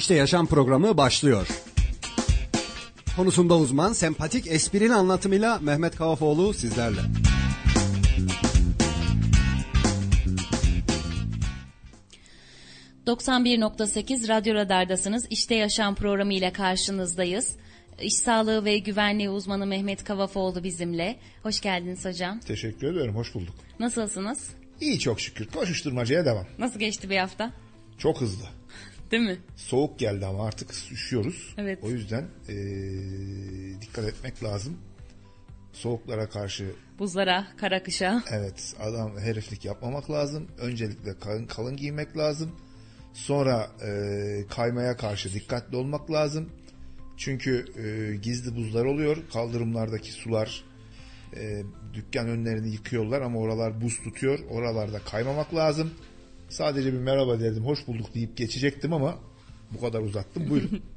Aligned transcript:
İşte 0.00 0.14
Yaşam 0.14 0.46
programı 0.46 0.96
başlıyor. 0.96 1.48
Konusunda 3.16 3.56
uzman, 3.56 3.92
sempatik, 3.92 4.46
esprili 4.46 4.94
anlatımıyla 4.94 5.58
Mehmet 5.58 5.96
Kavafoğlu 5.96 6.54
sizlerle. 6.54 7.00
...91.8 13.06 14.28
Radyo 14.28 14.54
Radar'dasınız. 14.54 15.26
İşte 15.30 15.54
Yaşam 15.54 15.94
programı 15.94 16.34
ile 16.34 16.52
karşınızdayız. 16.52 17.56
İş 18.02 18.14
sağlığı 18.14 18.64
ve 18.64 18.78
güvenliği 18.78 19.30
uzmanı 19.30 19.66
Mehmet 19.66 20.04
Kavafoğlu 20.04 20.64
bizimle. 20.64 21.16
Hoş 21.42 21.60
geldiniz 21.60 22.04
hocam. 22.04 22.40
Teşekkür 22.40 22.94
ederim, 22.96 23.14
hoş 23.14 23.34
bulduk. 23.34 23.54
Nasılsınız? 23.80 24.50
İyi 24.80 24.98
çok 24.98 25.20
şükür. 25.20 25.46
Koşuşturmacaya 25.46 26.24
devam. 26.24 26.46
Nasıl 26.58 26.78
geçti 26.78 27.10
bir 27.10 27.16
hafta? 27.16 27.52
Çok 27.98 28.20
hızlı. 28.20 28.59
Değil 29.10 29.22
mi? 29.22 29.38
Soğuk 29.56 29.98
geldi 29.98 30.26
ama 30.26 30.46
artık 30.46 30.70
üşüyoruz. 30.92 31.54
Evet. 31.58 31.78
O 31.82 31.90
yüzden 31.90 32.24
ee, 32.48 32.54
dikkat 33.80 34.04
etmek 34.04 34.44
lazım. 34.44 34.76
Soğuklara 35.72 36.28
karşı 36.28 36.72
Buzlara, 36.98 37.46
kara 37.56 37.82
kışa. 37.82 38.22
evet 38.30 38.74
adam 38.80 39.18
heriflik 39.18 39.64
yapmamak 39.64 40.10
lazım. 40.10 40.46
Öncelikle 40.58 41.18
kalın, 41.18 41.46
kalın 41.46 41.76
giymek 41.76 42.16
lazım. 42.16 42.52
Sonra 43.12 43.70
ee, 43.86 44.44
kaymaya 44.50 44.96
karşı 44.96 45.34
dikkatli 45.34 45.76
olmak 45.76 46.10
lazım. 46.10 46.48
Çünkü 47.16 47.64
ee, 47.78 48.16
gizli 48.16 48.56
buzlar 48.56 48.84
oluyor. 48.84 49.16
Kaldırımlardaki 49.32 50.12
sular 50.12 50.64
e, 51.36 51.62
dükkan 51.94 52.28
önlerini 52.28 52.70
yıkıyorlar 52.70 53.20
ama 53.20 53.38
oralar 53.38 53.80
buz 53.80 53.96
tutuyor. 54.04 54.38
Oralarda 54.50 54.98
kaymamak 54.98 55.54
lazım. 55.54 55.90
Sadece 56.50 56.92
bir 56.92 56.98
merhaba 56.98 57.40
dedim, 57.40 57.64
hoş 57.64 57.86
bulduk 57.86 58.14
deyip 58.14 58.36
geçecektim 58.36 58.92
ama 58.92 59.18
bu 59.70 59.80
kadar 59.80 60.00
uzattım. 60.00 60.50
Buyurun. 60.50 60.82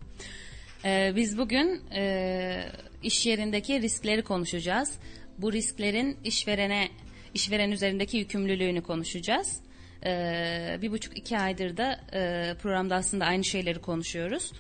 Ee, 0.85 1.13
biz 1.15 1.37
bugün 1.37 1.82
e, 1.95 2.63
iş 3.04 3.26
yerindeki 3.26 3.82
riskleri 3.82 4.21
konuşacağız. 4.21 4.91
Bu 5.37 5.54
risklerin 5.54 6.18
işverene, 6.23 6.90
işveren 7.34 7.71
üzerindeki 7.71 8.18
yükümlülüğünü 8.18 8.82
konuşacağız. 8.84 9.60
Ee, 10.05 10.79
bir 10.82 10.91
buçuk 10.91 11.18
iki 11.18 11.37
aydır 11.37 11.77
da 11.77 11.99
e, 12.13 12.54
programda 12.62 12.95
aslında 12.95 13.26
aynı 13.26 13.43
şeyleri 13.43 13.82
konuşuyoruz. 13.82 14.51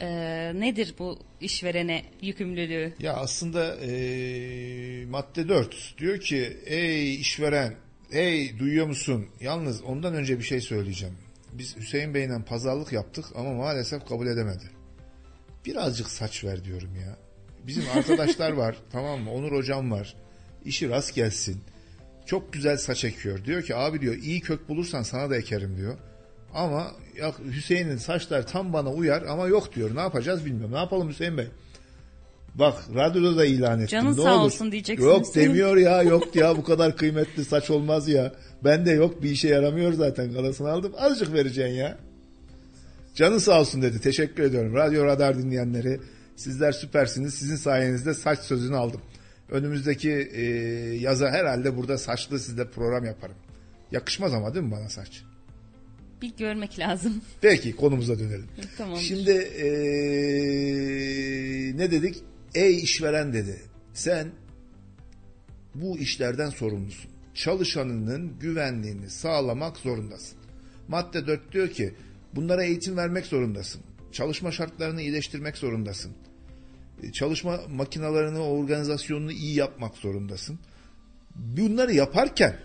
Ee, 0.00 0.52
nedir 0.54 0.94
bu 0.98 1.18
işverene 1.40 2.04
yükümlülüğü? 2.22 2.92
ya 2.98 3.14
aslında 3.14 3.76
e, 3.76 3.90
madde 5.06 5.48
4 5.48 5.94
diyor 5.98 6.20
ki 6.20 6.56
ey 6.66 7.14
işveren, 7.14 7.74
ey 8.12 8.58
duyuyor 8.58 8.86
musun? 8.86 9.26
Yalnız 9.40 9.82
ondan 9.82 10.14
önce 10.14 10.38
bir 10.38 10.44
şey 10.44 10.60
söyleyeceğim. 10.60 11.14
Biz 11.52 11.76
Hüseyin 11.76 12.14
Bey'le 12.14 12.42
pazarlık 12.46 12.92
yaptık 12.92 13.24
ama 13.34 13.52
maalesef 13.54 14.08
kabul 14.08 14.26
edemedi. 14.26 14.64
Birazcık 15.66 16.08
saç 16.08 16.44
ver 16.44 16.64
diyorum 16.64 16.96
ya. 16.96 17.16
Bizim 17.66 17.84
arkadaşlar 17.94 18.52
var 18.52 18.76
tamam 18.92 19.20
mı? 19.20 19.32
Onur 19.32 19.52
hocam 19.52 19.90
var. 19.90 20.16
İşi 20.64 20.88
rast 20.88 21.14
gelsin. 21.14 21.60
Çok 22.26 22.52
güzel 22.52 22.76
saç 22.76 23.04
ekiyor. 23.04 23.44
Diyor 23.44 23.62
ki 23.62 23.76
abi 23.76 24.00
diyor 24.00 24.14
iyi 24.14 24.40
kök 24.40 24.68
bulursan 24.68 25.02
sana 25.02 25.30
da 25.30 25.36
ekerim 25.36 25.76
diyor. 25.76 25.98
Ama 26.54 26.92
ya 27.18 27.34
Hüseyin'in 27.38 27.96
saçlar 27.96 28.46
tam 28.46 28.72
bana 28.72 28.90
uyar 28.92 29.22
ama 29.22 29.46
yok 29.46 29.74
diyor. 29.74 29.96
Ne 29.96 30.00
yapacağız 30.00 30.44
bilmiyorum. 30.44 30.72
Ne 30.74 30.78
yapalım 30.78 31.08
Hüseyin 31.08 31.38
Bey? 31.38 31.46
Bak 32.54 32.74
radyoda 32.94 33.36
da 33.36 33.44
ilan 33.44 33.78
ettim. 33.80 33.88
Canın 33.88 34.10
ne 34.12 34.22
sağ 34.22 34.34
olur. 34.36 34.44
olsun 34.44 34.72
diyeceksiniz. 34.72 35.12
Yok 35.12 35.34
demiyor 35.34 35.76
ya 35.76 36.02
yok 36.02 36.36
ya 36.36 36.56
bu 36.56 36.64
kadar 36.64 36.96
kıymetli 36.96 37.44
saç 37.44 37.70
olmaz 37.70 38.08
ya. 38.08 38.32
Ben 38.64 38.86
de 38.86 38.90
yok 38.90 39.22
bir 39.22 39.30
işe 39.30 39.48
yaramıyor 39.48 39.92
zaten 39.92 40.32
galasını 40.32 40.70
aldım. 40.70 40.92
Azıcık 40.98 41.32
vereceksin 41.32 41.74
ya. 41.74 41.98
Canın 43.14 43.38
sağ 43.38 43.60
olsun 43.60 43.82
dedi. 43.82 44.00
Teşekkür 44.00 44.42
ediyorum. 44.42 44.74
Radyo 44.74 45.04
Radar 45.04 45.38
dinleyenleri 45.38 46.00
sizler 46.36 46.72
süpersiniz. 46.72 47.34
Sizin 47.34 47.56
sayenizde 47.56 48.14
saç 48.14 48.38
sözünü 48.38 48.76
aldım. 48.76 49.00
Önümüzdeki 49.50 50.10
e, 50.10 50.42
yaza 51.00 51.30
herhalde 51.30 51.76
burada 51.76 51.98
saçlı 51.98 52.38
sizde 52.38 52.68
program 52.68 53.04
yaparım. 53.04 53.36
Yakışmaz 53.92 54.34
ama 54.34 54.54
değil 54.54 54.66
mi 54.66 54.72
bana 54.72 54.88
saç? 54.88 55.22
Bir 56.22 56.36
görmek 56.36 56.78
lazım. 56.78 57.22
Peki 57.40 57.76
konumuza 57.76 58.18
dönelim. 58.18 58.46
Tamam. 58.78 58.96
Şimdi 58.96 59.30
e, 59.30 59.66
ne 61.78 61.90
dedik? 61.90 62.16
Ey 62.54 62.82
işveren 62.82 63.32
dedi. 63.32 63.62
Sen 63.94 64.28
bu 65.74 65.98
işlerden 65.98 66.50
sorumlusun. 66.50 67.10
Çalışanının 67.34 68.38
güvenliğini 68.38 69.10
sağlamak 69.10 69.76
zorundasın. 69.76 70.38
Madde 70.88 71.26
4 71.26 71.52
diyor 71.52 71.68
ki 71.68 71.94
bunlara 72.34 72.64
eğitim 72.64 72.96
vermek 72.96 73.26
zorundasın. 73.26 73.80
Çalışma 74.12 74.52
şartlarını 74.52 75.02
iyileştirmek 75.02 75.56
zorundasın. 75.56 76.12
E, 77.02 77.12
Çalışma 77.12 77.60
makinalarını, 77.68 78.42
organizasyonunu 78.42 79.32
iyi 79.32 79.54
yapmak 79.54 79.96
zorundasın. 79.96 80.58
Bunları 81.34 81.92
yaparken 81.92 82.56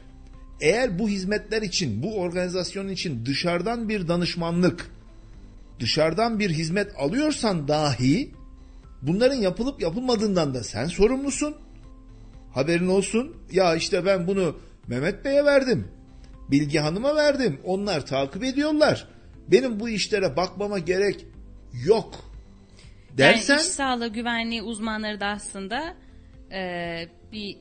eğer 0.61 0.99
bu 0.99 1.09
hizmetler 1.09 1.61
için, 1.61 2.03
bu 2.03 2.19
organizasyon 2.19 2.87
için 2.87 3.25
dışarıdan 3.25 3.89
bir 3.89 4.07
danışmanlık, 4.07 4.91
dışarıdan 5.79 6.39
bir 6.39 6.49
hizmet 6.49 6.91
alıyorsan 6.97 7.67
dahi 7.67 8.31
bunların 9.07 9.35
yapılıp 9.35 9.81
yapılmadığından 9.81 10.53
da 10.53 10.63
sen 10.63 10.85
sorumlusun. 10.85 11.55
Haberin 12.53 12.87
olsun. 12.87 13.35
Ya 13.51 13.75
işte 13.75 14.05
ben 14.05 14.27
bunu 14.27 14.59
Mehmet 14.87 15.25
Bey'e 15.25 15.45
verdim. 15.45 15.87
Bilgi 16.51 16.79
Hanım'a 16.79 17.15
verdim. 17.15 17.59
Onlar 17.63 18.05
takip 18.05 18.43
ediyorlar. 18.43 19.07
Benim 19.47 19.79
bu 19.79 19.89
işlere 19.89 20.37
bakmama 20.37 20.79
gerek 20.79 21.25
yok. 21.85 22.31
Dersen 23.17 23.53
Yani 23.53 23.61
iş 23.61 23.67
sağlığı 23.67 24.07
güvenliği 24.07 24.61
uzmanları 24.61 25.19
da 25.19 25.25
aslında 25.25 25.95
e, 26.51 26.61
bir 27.31 27.57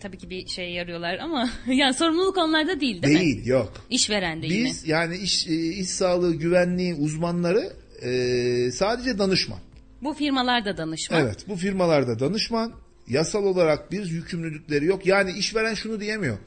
tabii 0.00 0.18
ki 0.18 0.30
bir 0.30 0.46
şey 0.46 0.72
yarıyorlar 0.72 1.18
ama 1.18 1.50
yani 1.66 1.94
sorumluluk 1.94 2.36
onlarda 2.36 2.80
değil 2.80 3.02
değil, 3.02 3.14
mi? 3.14 3.20
değil, 3.20 3.46
yok. 3.46 3.72
İşveren 3.90 4.42
de 4.42 4.46
yine. 4.46 4.64
Biz 4.64 4.88
yani 4.88 5.16
iş, 5.16 5.46
e, 5.46 5.54
iş 5.54 5.88
sağlığı 5.88 6.34
güvenliği 6.34 6.94
uzmanları 6.94 7.72
e, 8.02 8.70
sadece 8.72 9.18
danışman. 9.18 9.58
Bu 10.04 10.14
firmalar 10.14 10.64
da 10.64 10.76
danışman. 10.76 11.20
Evet 11.20 11.48
bu 11.48 11.56
firmalarda 11.56 12.18
danışman 12.18 12.72
yasal 13.08 13.44
olarak 13.44 13.92
bir 13.92 14.06
yükümlülükleri 14.06 14.84
yok. 14.86 15.06
Yani 15.06 15.32
işveren 15.32 15.74
şunu 15.74 16.00
diyemiyor. 16.00 16.38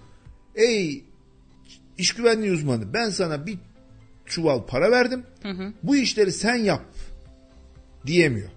Ey 0.56 1.03
iş 1.97 2.13
güvenliği 2.13 2.51
uzmanı 2.51 2.94
ben 2.94 3.09
sana 3.09 3.46
bir 3.46 3.57
çuval 4.25 4.66
para 4.66 4.91
verdim. 4.91 5.23
Bu 5.84 5.96
işleri 5.96 6.31
sen 6.31 6.56
yap 6.56 6.85
diyemiyor. 8.07 8.50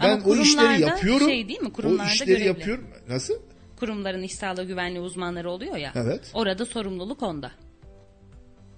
Ben 0.00 0.10
Ama 0.10 0.24
o 0.24 0.34
işleri 0.36 0.56
kurumlarda 0.56 0.86
yapıyorum. 0.86 1.28
şey 1.28 1.48
değil 1.48 1.60
mi? 1.60 1.68
O 1.68 1.72
Kurumlarda 1.72 2.10
işleri 2.12 2.30
görevli. 2.30 2.46
yapıyorum. 2.46 2.84
Nasıl? 3.08 3.34
Kurumların 3.76 4.22
iş 4.22 4.34
sağlığı 4.34 4.64
güvenliği 4.64 5.00
uzmanları 5.00 5.50
oluyor 5.50 5.76
ya. 5.76 5.92
Evet. 5.94 6.30
Orada 6.34 6.66
sorumluluk 6.66 7.22
onda. 7.22 7.52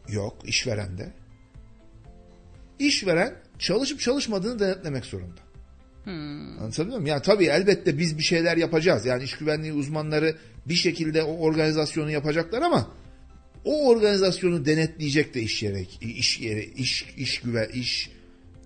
Yok 0.08 0.36
işverende. 0.44 1.12
İşveren 2.78 3.34
çalışıp 3.58 4.00
çalışmadığını 4.00 4.58
denetlemek 4.58 5.04
zorunda. 5.04 5.40
Anlatabiliyor 6.60 6.98
muyum? 6.98 7.06
Yani 7.06 7.22
tabii 7.22 7.44
elbette 7.44 7.98
biz 7.98 8.18
bir 8.18 8.22
şeyler 8.22 8.56
yapacağız. 8.56 9.06
Yani 9.06 9.24
iş 9.24 9.38
güvenliği 9.38 9.72
uzmanları 9.72 10.36
bir 10.66 10.74
şekilde 10.74 11.22
o 11.22 11.38
organizasyonu 11.38 12.10
yapacaklar 12.10 12.62
ama 12.62 12.90
o 13.64 13.88
organizasyonu 13.88 14.66
denetleyecek 14.66 15.34
de 15.34 15.42
iş 15.42 15.62
yeri, 15.62 15.86
iş 16.00 16.40
yeri, 16.40 16.64
iş 16.76 17.06
iş 17.16 17.40
güven, 17.40 17.68
iş 17.68 18.10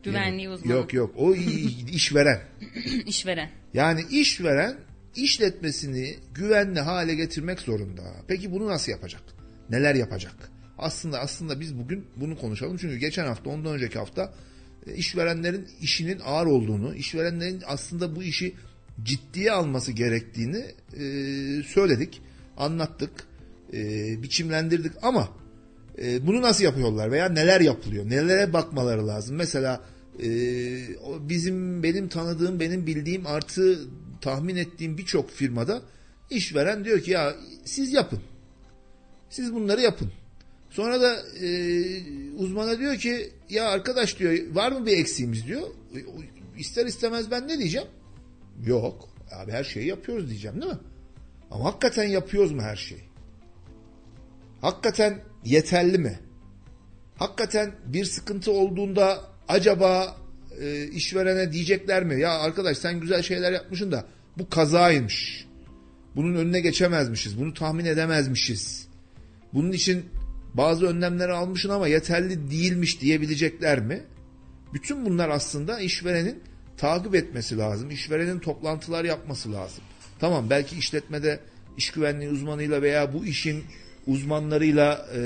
Güvenliği 0.02 0.48
uzmanı. 0.48 0.72
Yok 0.72 0.94
yok 0.94 1.14
o 1.16 1.34
işveren. 1.92 2.40
İşveren. 3.06 3.50
Yani 3.74 4.00
işveren 4.10 4.76
işletmesini 5.16 6.16
güvenli 6.34 6.80
hale 6.80 7.14
getirmek 7.14 7.60
zorunda. 7.60 8.02
Peki 8.28 8.52
bunu 8.52 8.66
nasıl 8.66 8.92
yapacak? 8.92 9.22
Neler 9.70 9.94
yapacak? 9.94 10.50
Aslında 10.78 11.20
aslında 11.20 11.60
biz 11.60 11.78
bugün 11.78 12.06
bunu 12.16 12.38
konuşalım. 12.38 12.76
Çünkü 12.76 12.96
geçen 12.96 13.26
hafta 13.26 13.50
ondan 13.50 13.74
önceki 13.74 13.98
hafta 13.98 14.34
işverenlerin 14.96 15.68
işinin 15.80 16.20
ağır 16.24 16.46
olduğunu, 16.46 16.94
işverenlerin 16.94 17.62
aslında 17.66 18.16
bu 18.16 18.22
işi 18.22 18.54
ciddiye 19.02 19.52
alması 19.52 19.92
gerektiğini 19.92 20.64
e, 20.96 21.02
söyledik, 21.62 22.22
anlattık, 22.56 23.10
e, 23.72 23.82
biçimlendirdik 24.22 24.92
ama 25.02 25.28
e, 26.02 26.26
bunu 26.26 26.42
nasıl 26.42 26.64
yapıyorlar 26.64 27.12
veya 27.12 27.28
neler 27.28 27.60
yapılıyor, 27.60 28.10
nelere 28.10 28.52
bakmaları 28.52 29.06
lazım? 29.08 29.36
Mesela 29.36 29.80
e, 30.22 30.28
bizim 31.20 31.82
benim 31.82 32.08
tanıdığım, 32.08 32.60
benim 32.60 32.86
bildiğim 32.86 33.26
artı 33.26 33.78
tahmin 34.20 34.56
ettiğim 34.56 34.98
birçok 34.98 35.30
firmada 35.30 35.82
işveren 36.30 36.84
diyor 36.84 37.00
ki 37.00 37.10
ya 37.10 37.34
siz 37.64 37.92
yapın. 37.92 38.20
Siz 39.30 39.54
bunları 39.54 39.80
yapın. 39.80 40.12
Sonra 40.70 41.00
da 41.00 41.16
e, 41.42 41.48
uzmana 42.36 42.78
diyor 42.78 42.96
ki 42.96 43.30
ya 43.50 43.68
arkadaş 43.68 44.18
diyor 44.18 44.54
var 44.54 44.72
mı 44.72 44.86
bir 44.86 44.98
eksiğimiz 44.98 45.46
diyor. 45.46 45.62
İster 46.58 46.86
istemez 46.86 47.30
ben 47.30 47.48
ne 47.48 47.58
diyeceğim? 47.58 47.88
Yok. 48.66 49.08
Abi 49.32 49.52
her 49.52 49.64
şeyi 49.64 49.86
yapıyoruz 49.86 50.30
diyeceğim 50.30 50.62
değil 50.62 50.72
mi? 50.72 50.78
Ama 51.50 51.64
hakikaten 51.64 52.04
yapıyoruz 52.04 52.52
mu 52.52 52.62
her 52.62 52.76
şeyi? 52.76 53.04
Hakikaten 54.60 55.22
yeterli 55.44 55.98
mi? 55.98 56.20
hakikaten 57.20 57.72
bir 57.86 58.04
sıkıntı 58.04 58.52
olduğunda 58.52 59.20
acaba 59.48 60.16
e, 60.60 60.84
işverene 60.84 61.52
diyecekler 61.52 62.04
mi? 62.04 62.20
Ya 62.20 62.30
arkadaş 62.30 62.78
sen 62.78 63.00
güzel 63.00 63.22
şeyler 63.22 63.52
yapmışsın 63.52 63.92
da 63.92 64.04
bu 64.38 64.48
kazaymış. 64.48 65.46
Bunun 66.16 66.34
önüne 66.34 66.60
geçemezmişiz. 66.60 67.40
Bunu 67.40 67.54
tahmin 67.54 67.84
edemezmişiz. 67.84 68.88
Bunun 69.54 69.72
için 69.72 70.04
bazı 70.54 70.86
önlemleri 70.86 71.32
almışsın 71.32 71.68
ama 71.68 71.88
yeterli 71.88 72.50
değilmiş 72.50 73.00
diyebilecekler 73.00 73.80
mi? 73.80 74.02
Bütün 74.74 75.06
bunlar 75.06 75.28
aslında 75.28 75.80
işverenin 75.80 76.42
takip 76.76 77.14
etmesi 77.14 77.58
lazım. 77.58 77.90
İşverenin 77.90 78.38
toplantılar 78.38 79.04
yapması 79.04 79.52
lazım. 79.52 79.84
Tamam 80.18 80.50
belki 80.50 80.76
işletmede 80.76 81.40
iş 81.76 81.90
güvenliği 81.90 82.30
uzmanıyla 82.30 82.82
veya 82.82 83.14
bu 83.14 83.26
işin 83.26 83.64
uzmanlarıyla 84.06 85.06
e, 85.14 85.20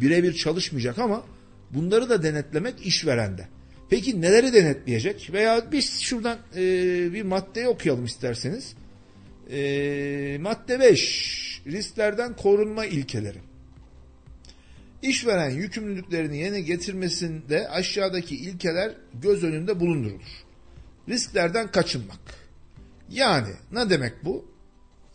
birebir 0.00 0.32
çalışmayacak 0.32 0.98
ama 0.98 1.24
bunları 1.70 2.08
da 2.08 2.22
denetlemek 2.22 2.86
işverende. 2.86 3.48
Peki 3.90 4.20
neleri 4.20 4.52
denetleyecek? 4.52 5.30
Veya 5.32 5.72
biz 5.72 6.00
şuradan 6.00 6.38
e, 6.56 6.62
bir 7.12 7.22
maddeyi 7.22 7.68
okuyalım 7.68 8.04
isterseniz. 8.04 8.74
E, 9.52 10.38
madde 10.40 10.80
5. 10.80 11.62
Risklerden 11.66 12.36
korunma 12.36 12.86
ilkeleri. 12.86 13.38
İşveren 15.02 15.50
yükümlülüklerini 15.50 16.38
yerine 16.38 16.60
getirmesinde 16.60 17.68
aşağıdaki 17.68 18.36
ilkeler 18.36 18.92
göz 19.22 19.44
önünde 19.44 19.80
bulundurulur. 19.80 20.44
Risklerden 21.08 21.70
kaçınmak. 21.70 22.18
Yani 23.10 23.48
ne 23.72 23.90
demek 23.90 24.24
bu? 24.24 24.50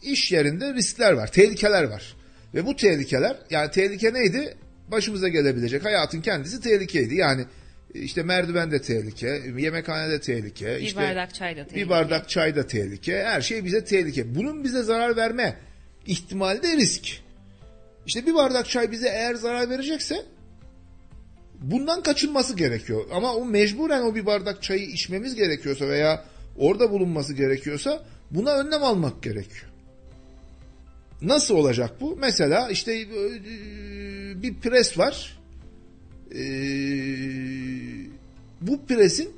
İş 0.03 0.31
yerinde 0.31 0.73
riskler 0.73 1.11
var, 1.11 1.31
tehlikeler 1.31 1.83
var. 1.83 2.15
Ve 2.53 2.65
bu 2.65 2.75
tehlikeler, 2.75 3.37
yani 3.49 3.71
tehlike 3.71 4.13
neydi? 4.13 4.57
Başımıza 4.91 5.27
gelebilecek 5.27 5.85
hayatın 5.85 6.21
kendisi 6.21 6.61
tehlikeydi. 6.61 7.15
Yani 7.15 7.45
işte 7.93 8.23
merdivende 8.23 8.81
tehlike, 8.81 9.41
yemekhanede 9.57 10.21
tehlike, 10.21 10.65
Bir 10.65 10.81
işte 10.81 11.01
bardak 11.01 11.33
çay 11.33 11.57
da 11.57 11.63
tehlikeli. 11.63 11.85
bir 11.85 11.89
bardak 11.89 12.29
çay 12.29 12.55
da 12.55 12.67
tehlike, 12.67 13.23
her 13.23 13.41
şey 13.41 13.65
bize 13.65 13.83
tehlike. 13.85 14.35
Bunun 14.35 14.63
bize 14.63 14.83
zarar 14.83 15.15
verme 15.15 15.57
ihtimali 16.05 16.63
de 16.63 16.77
risk. 16.77 17.24
İşte 18.05 18.25
bir 18.25 18.33
bardak 18.33 18.69
çay 18.69 18.91
bize 18.91 19.07
eğer 19.07 19.35
zarar 19.35 19.69
verecekse 19.69 20.25
bundan 21.61 22.03
kaçınması 22.03 22.55
gerekiyor. 22.55 23.05
Ama 23.11 23.35
o 23.35 23.45
mecburen 23.45 24.01
o 24.01 24.15
bir 24.15 24.25
bardak 24.25 24.63
çayı 24.63 24.85
içmemiz 24.85 25.35
gerekiyorsa 25.35 25.87
veya 25.87 26.25
orada 26.57 26.91
bulunması 26.91 27.33
gerekiyorsa 27.33 28.05
buna 28.31 28.51
önlem 28.51 28.83
almak 28.83 29.23
gerekiyor. 29.23 29.65
Nasıl 31.21 31.55
olacak 31.55 32.01
bu? 32.01 32.17
Mesela 32.19 32.69
işte 32.69 32.93
e, 32.93 33.07
bir 34.43 34.53
pres 34.53 34.97
var. 34.97 35.39
E, 36.35 36.43
bu 38.61 38.85
presin 38.85 39.31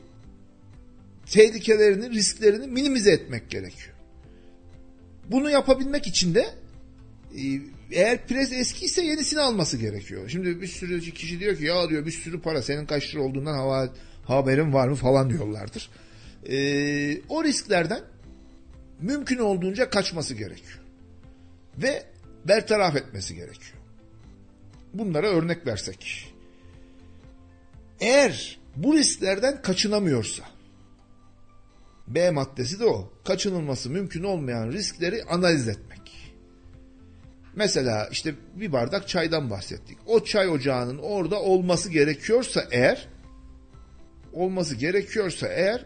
tehlikelerini, 1.31 2.10
risklerini 2.10 2.68
minimize 2.68 3.12
etmek 3.12 3.50
gerekiyor. 3.50 3.96
Bunu 5.31 5.50
yapabilmek 5.50 6.08
için 6.08 6.36
de 6.36 6.46
e, 7.36 7.42
eğer 7.92 8.28
pres 8.28 8.51
eskiyse 8.51 9.06
yenisini 9.06 9.39
alması 9.39 9.78
gerekiyor. 9.78 10.30
Şimdi 10.30 10.62
bir 10.62 10.68
sürü 10.68 11.01
kişi 11.01 11.39
diyor 11.39 11.57
ki 11.57 11.66
ya 11.66 11.89
diyor 11.89 12.06
bir 12.06 12.12
sürü 12.12 12.42
para 12.42 12.62
senin 12.62 12.86
kaç 12.86 13.16
lira 13.16 13.22
olduğundan 13.22 13.54
hava, 13.54 13.89
haberin 14.25 14.74
var 14.74 14.88
mı 14.88 14.95
falan 14.95 15.30
diyorlardır. 15.30 15.89
Ee, 16.50 17.22
o 17.30 17.44
risklerden 17.44 18.01
mümkün 19.01 19.38
olduğunca 19.38 19.89
kaçması 19.89 20.34
gerekiyor. 20.34 20.80
Ve 21.78 22.04
bertaraf 22.45 22.95
etmesi 22.95 23.36
gerekiyor. 23.36 23.78
Bunlara 24.94 25.28
örnek 25.28 25.68
versek. 25.68 26.33
Eğer 28.00 28.60
bu 28.75 28.94
risklerden 28.94 29.62
kaçınamıyorsa 29.62 30.44
B 32.07 32.31
maddesi 32.31 32.80
de 32.80 32.86
o. 32.86 33.13
Kaçınılması 33.25 33.90
mümkün 33.90 34.24
olmayan 34.24 34.72
riskleri 34.72 35.24
analiz 35.24 35.68
etmek. 35.68 35.97
Mesela 37.57 38.07
işte 38.12 38.36
bir 38.56 38.71
bardak 38.71 39.07
çaydan 39.07 39.50
bahsettik. 39.50 39.98
O 40.06 40.24
çay 40.24 40.50
ocağının 40.50 40.98
orada 40.98 41.42
olması 41.42 41.89
gerekiyorsa 41.89 42.63
eğer 42.71 43.07
olması 44.33 44.75
gerekiyorsa 44.75 45.48
eğer 45.48 45.86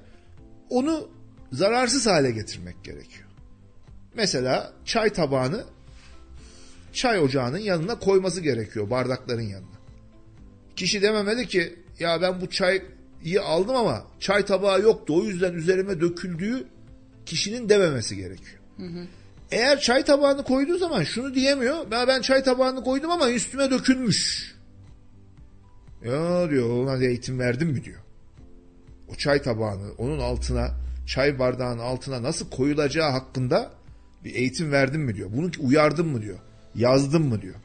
onu 0.69 1.09
zararsız 1.51 2.07
hale 2.07 2.31
getirmek 2.31 2.83
gerekiyor. 2.83 3.27
Mesela 4.15 4.73
çay 4.85 5.13
tabağını 5.13 5.65
çay 6.93 7.19
ocağının 7.19 7.57
yanına 7.57 7.99
koyması 7.99 8.41
gerekiyor 8.41 8.89
bardakların 8.89 9.41
yanına. 9.41 9.81
Kişi 10.75 11.01
dememeli 11.01 11.47
ki 11.47 11.75
ya 11.99 12.21
ben 12.21 12.41
bu 12.41 12.49
çayı 12.49 12.83
aldım 13.43 13.75
ama 13.75 14.07
çay 14.19 14.45
tabağı 14.45 14.81
yoktu 14.81 15.17
o 15.17 15.23
yüzden 15.23 15.53
üzerime 15.53 16.01
döküldüğü 16.01 16.67
kişinin 17.25 17.69
dememesi 17.69 18.15
gerekiyor. 18.15 18.59
Hı 18.77 18.85
hı. 18.85 19.07
Eğer 19.51 19.79
çay 19.79 20.05
tabağını 20.05 20.43
koyduğu 20.43 20.77
zaman 20.77 21.03
şunu 21.03 21.35
diyemiyor. 21.35 21.91
Ben, 21.91 22.07
ben 22.07 22.21
çay 22.21 22.43
tabağını 22.43 22.83
koydum 22.83 23.11
ama 23.11 23.31
üstüme 23.31 23.71
dökülmüş. 23.71 24.51
Ya 26.05 26.49
diyor 26.49 26.69
ona 26.69 27.03
eğitim 27.03 27.39
verdim 27.39 27.69
mi 27.69 27.83
diyor. 27.83 27.99
O 29.09 29.15
çay 29.15 29.41
tabağını 29.41 29.91
onun 29.97 30.19
altına 30.19 30.71
çay 31.07 31.39
bardağının 31.39 31.81
altına 31.81 32.23
nasıl 32.23 32.49
koyulacağı 32.49 33.11
hakkında 33.11 33.71
bir 34.23 34.35
eğitim 34.35 34.71
verdim 34.71 35.01
mi 35.01 35.15
diyor. 35.15 35.29
Bunu 35.33 35.51
uyardım 35.59 36.07
mı 36.07 36.21
diyor. 36.21 36.39
Yazdım 36.75 37.27
mı 37.27 37.41
diyor. 37.41 37.55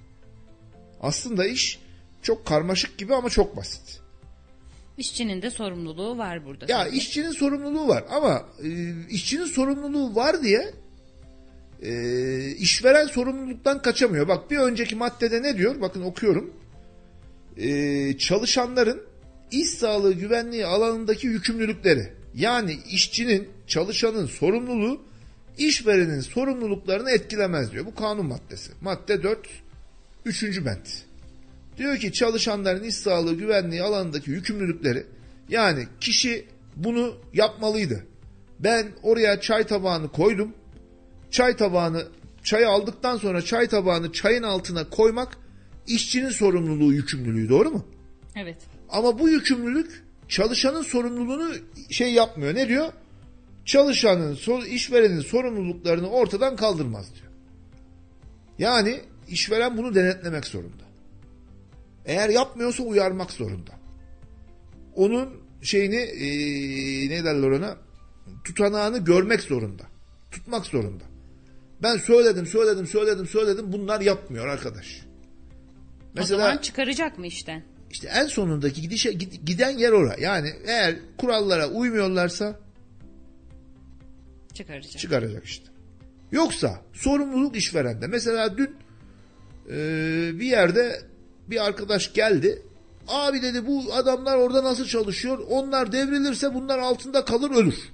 Aslında 1.01 1.47
iş 1.47 1.79
çok 2.23 2.47
karmaşık 2.47 2.99
gibi 2.99 3.15
ama 3.15 3.31
çok 3.31 3.57
basit. 3.57 4.01
İşçinin 4.99 5.43
de 5.43 5.51
sorumluluğu 5.51 6.19
var 6.19 6.45
burada. 6.45 6.67
Ya 6.69 6.85
tabii. 6.85 6.97
işçinin 6.97 7.33
sorumluluğu 7.33 7.89
var 7.89 8.05
ama 8.11 8.45
e, 8.63 8.69
işçinin 9.09 9.45
sorumluluğu 9.45 10.15
var 10.15 10.43
diye 10.43 10.75
e, 11.83 12.51
işveren 12.51 13.07
sorumluluktan 13.07 13.83
kaçamıyor. 13.83 14.29
Bak 14.29 14.51
bir 14.51 14.59
önceki 14.59 14.97
maddede 14.97 15.43
ne 15.43 15.57
diyor? 15.59 15.81
Bakın 15.81 16.03
okuyorum. 16.03 16.55
E, 17.57 18.19
çalışanların 18.19 19.03
iş 19.51 19.69
sağlığı 19.71 20.13
güvenliği 20.13 20.67
alanındaki 20.67 21.27
yükümlülükleri. 21.27 22.13
Yani 22.35 22.79
işçinin, 22.91 23.49
çalışanın 23.67 24.27
sorumluluğu 24.27 25.03
işverenin 25.59 26.21
sorumluluklarını 26.21 27.11
etkilemez 27.11 27.73
diyor. 27.73 27.87
Bu 27.87 27.95
kanun 27.95 28.27
maddesi. 28.27 28.73
Madde 28.81 29.23
4, 29.23 29.49
3. 30.25 30.65
bent. 30.65 31.03
Diyor 31.79 31.97
ki 31.97 32.13
çalışanların 32.13 32.85
iş 32.85 32.95
sağlığı 32.95 33.35
güvenliği 33.35 33.83
alanındaki 33.83 34.31
yükümlülükleri 34.31 35.07
yani 35.49 35.87
kişi 36.01 36.45
bunu 36.77 37.15
yapmalıydı. 37.35 38.07
Ben 38.61 38.87
oraya 39.03 39.41
çay 39.41 39.67
tabağını 39.67 40.09
koydum. 40.09 40.55
Çay 41.31 41.57
tabağını 41.57 42.09
çayı 42.45 42.69
aldıktan 42.69 43.17
sonra 43.17 43.43
çay 43.43 43.69
tabağını 43.69 44.13
çayın 44.13 44.43
altına 44.43 44.91
koymak 44.91 45.39
işçinin 45.87 46.31
sorumluluğu, 46.31 46.93
yükümlülüğü 46.93 47.49
doğru 47.49 47.71
mu? 47.71 47.87
Evet. 48.37 48.57
Ama 48.89 49.19
bu 49.19 49.29
yükümlülük 49.29 50.05
çalışanın 50.29 50.83
sorumluluğunu 50.83 51.55
şey 51.91 52.13
yapmıyor. 52.13 52.55
Ne 52.55 52.69
diyor? 52.69 52.93
Çalışanın, 53.65 54.39
işverenin 54.67 55.21
sorumluluklarını 55.21 56.09
ortadan 56.11 56.57
kaldırmaz 56.57 57.15
diyor. 57.15 57.33
Yani 58.59 59.01
işveren 59.29 59.77
bunu 59.77 59.95
denetlemek 59.95 60.47
zorunda. 60.47 60.87
Eğer 62.05 62.29
yapmıyorsa 62.29 62.83
uyarmak 62.83 63.33
zorunda. 63.33 63.73
Onun 64.95 65.29
şeyini 65.63 65.97
ee, 65.97 67.11
ne 67.11 67.25
derler 67.25 67.51
ona 67.51 67.77
tutanağını 68.45 68.99
görmek 68.99 69.41
zorunda. 69.41 69.83
Tutmak 70.31 70.67
zorunda. 70.67 71.05
Ben 71.83 71.97
söyledim, 71.97 72.47
söyledim, 72.47 72.87
söyledim, 72.87 73.27
söyledim. 73.27 73.73
Bunlar 73.73 74.01
yapmıyor 74.01 74.47
arkadaş. 74.49 75.03
Mesela, 76.15 76.37
o 76.37 76.41
zaman 76.41 76.59
çıkaracak 76.59 77.19
mı 77.19 77.27
işten? 77.27 77.65
İşte 77.91 78.09
en 78.09 78.27
sonundaki 78.27 78.83
gidişe 78.83 79.13
giden 79.45 79.79
yer 79.79 79.93
ora. 79.93 80.17
Yani 80.19 80.53
eğer 80.67 80.97
kurallara 81.19 81.69
uymuyorlarsa 81.69 82.61
çıkaracak. 84.55 84.99
Çıkaracak 84.99 85.45
işte. 85.45 85.67
Yoksa 86.33 86.81
sorumluluk 86.93 87.57
işverende. 87.57 88.07
Mesela 88.07 88.59
dün 88.59 88.77
e, 89.71 89.77
bir 90.41 90.47
yerde 90.47 91.03
bir 91.51 91.65
arkadaş 91.67 92.13
geldi. 92.13 92.63
Abi 93.09 93.43
dedi 93.43 93.67
bu 93.67 93.95
adamlar 93.95 94.37
orada 94.37 94.65
nasıl 94.65 94.85
çalışıyor? 94.87 95.39
Onlar 95.49 95.93
devrilirse 95.93 96.55
bunlar 96.55 96.79
altında 96.79 97.25
kalır 97.25 97.51
ölür. 97.51 97.93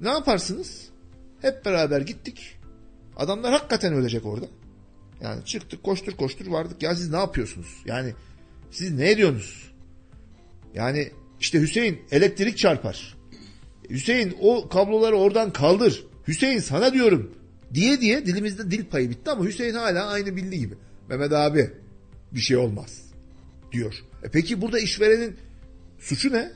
Ne 0.00 0.08
yaparsınız? 0.08 0.87
Hep 1.40 1.64
beraber 1.64 2.00
gittik. 2.00 2.58
Adamlar 3.16 3.52
hakikaten 3.52 3.92
ölecek 3.94 4.26
orada. 4.26 4.46
Yani 5.20 5.44
çıktık 5.44 5.82
koştur 5.82 6.12
koştur 6.12 6.46
vardık. 6.46 6.82
Ya 6.82 6.94
siz 6.94 7.10
ne 7.10 7.16
yapıyorsunuz? 7.16 7.82
Yani 7.86 8.14
siz 8.70 8.92
ne 8.92 9.10
ediyorsunuz? 9.10 9.72
Yani 10.74 11.12
işte 11.40 11.60
Hüseyin 11.60 12.02
elektrik 12.10 12.58
çarpar. 12.58 13.16
Hüseyin 13.90 14.36
o 14.40 14.68
kabloları 14.68 15.16
oradan 15.16 15.52
kaldır. 15.52 16.04
Hüseyin 16.28 16.60
sana 16.60 16.92
diyorum 16.92 17.34
diye 17.74 18.00
diye 18.00 18.26
dilimizde 18.26 18.70
dil 18.70 18.84
payı 18.84 19.10
bitti 19.10 19.30
ama 19.30 19.44
Hüseyin 19.44 19.74
hala 19.74 20.06
aynı 20.06 20.36
bildiği 20.36 20.58
gibi. 20.58 20.74
Mehmet 21.08 21.32
abi 21.32 21.70
bir 22.32 22.40
şey 22.40 22.56
olmaz 22.56 23.02
diyor. 23.72 23.94
E 24.22 24.30
peki 24.30 24.60
burada 24.60 24.78
işverenin 24.78 25.36
suçu 25.98 26.32
ne? 26.32 26.52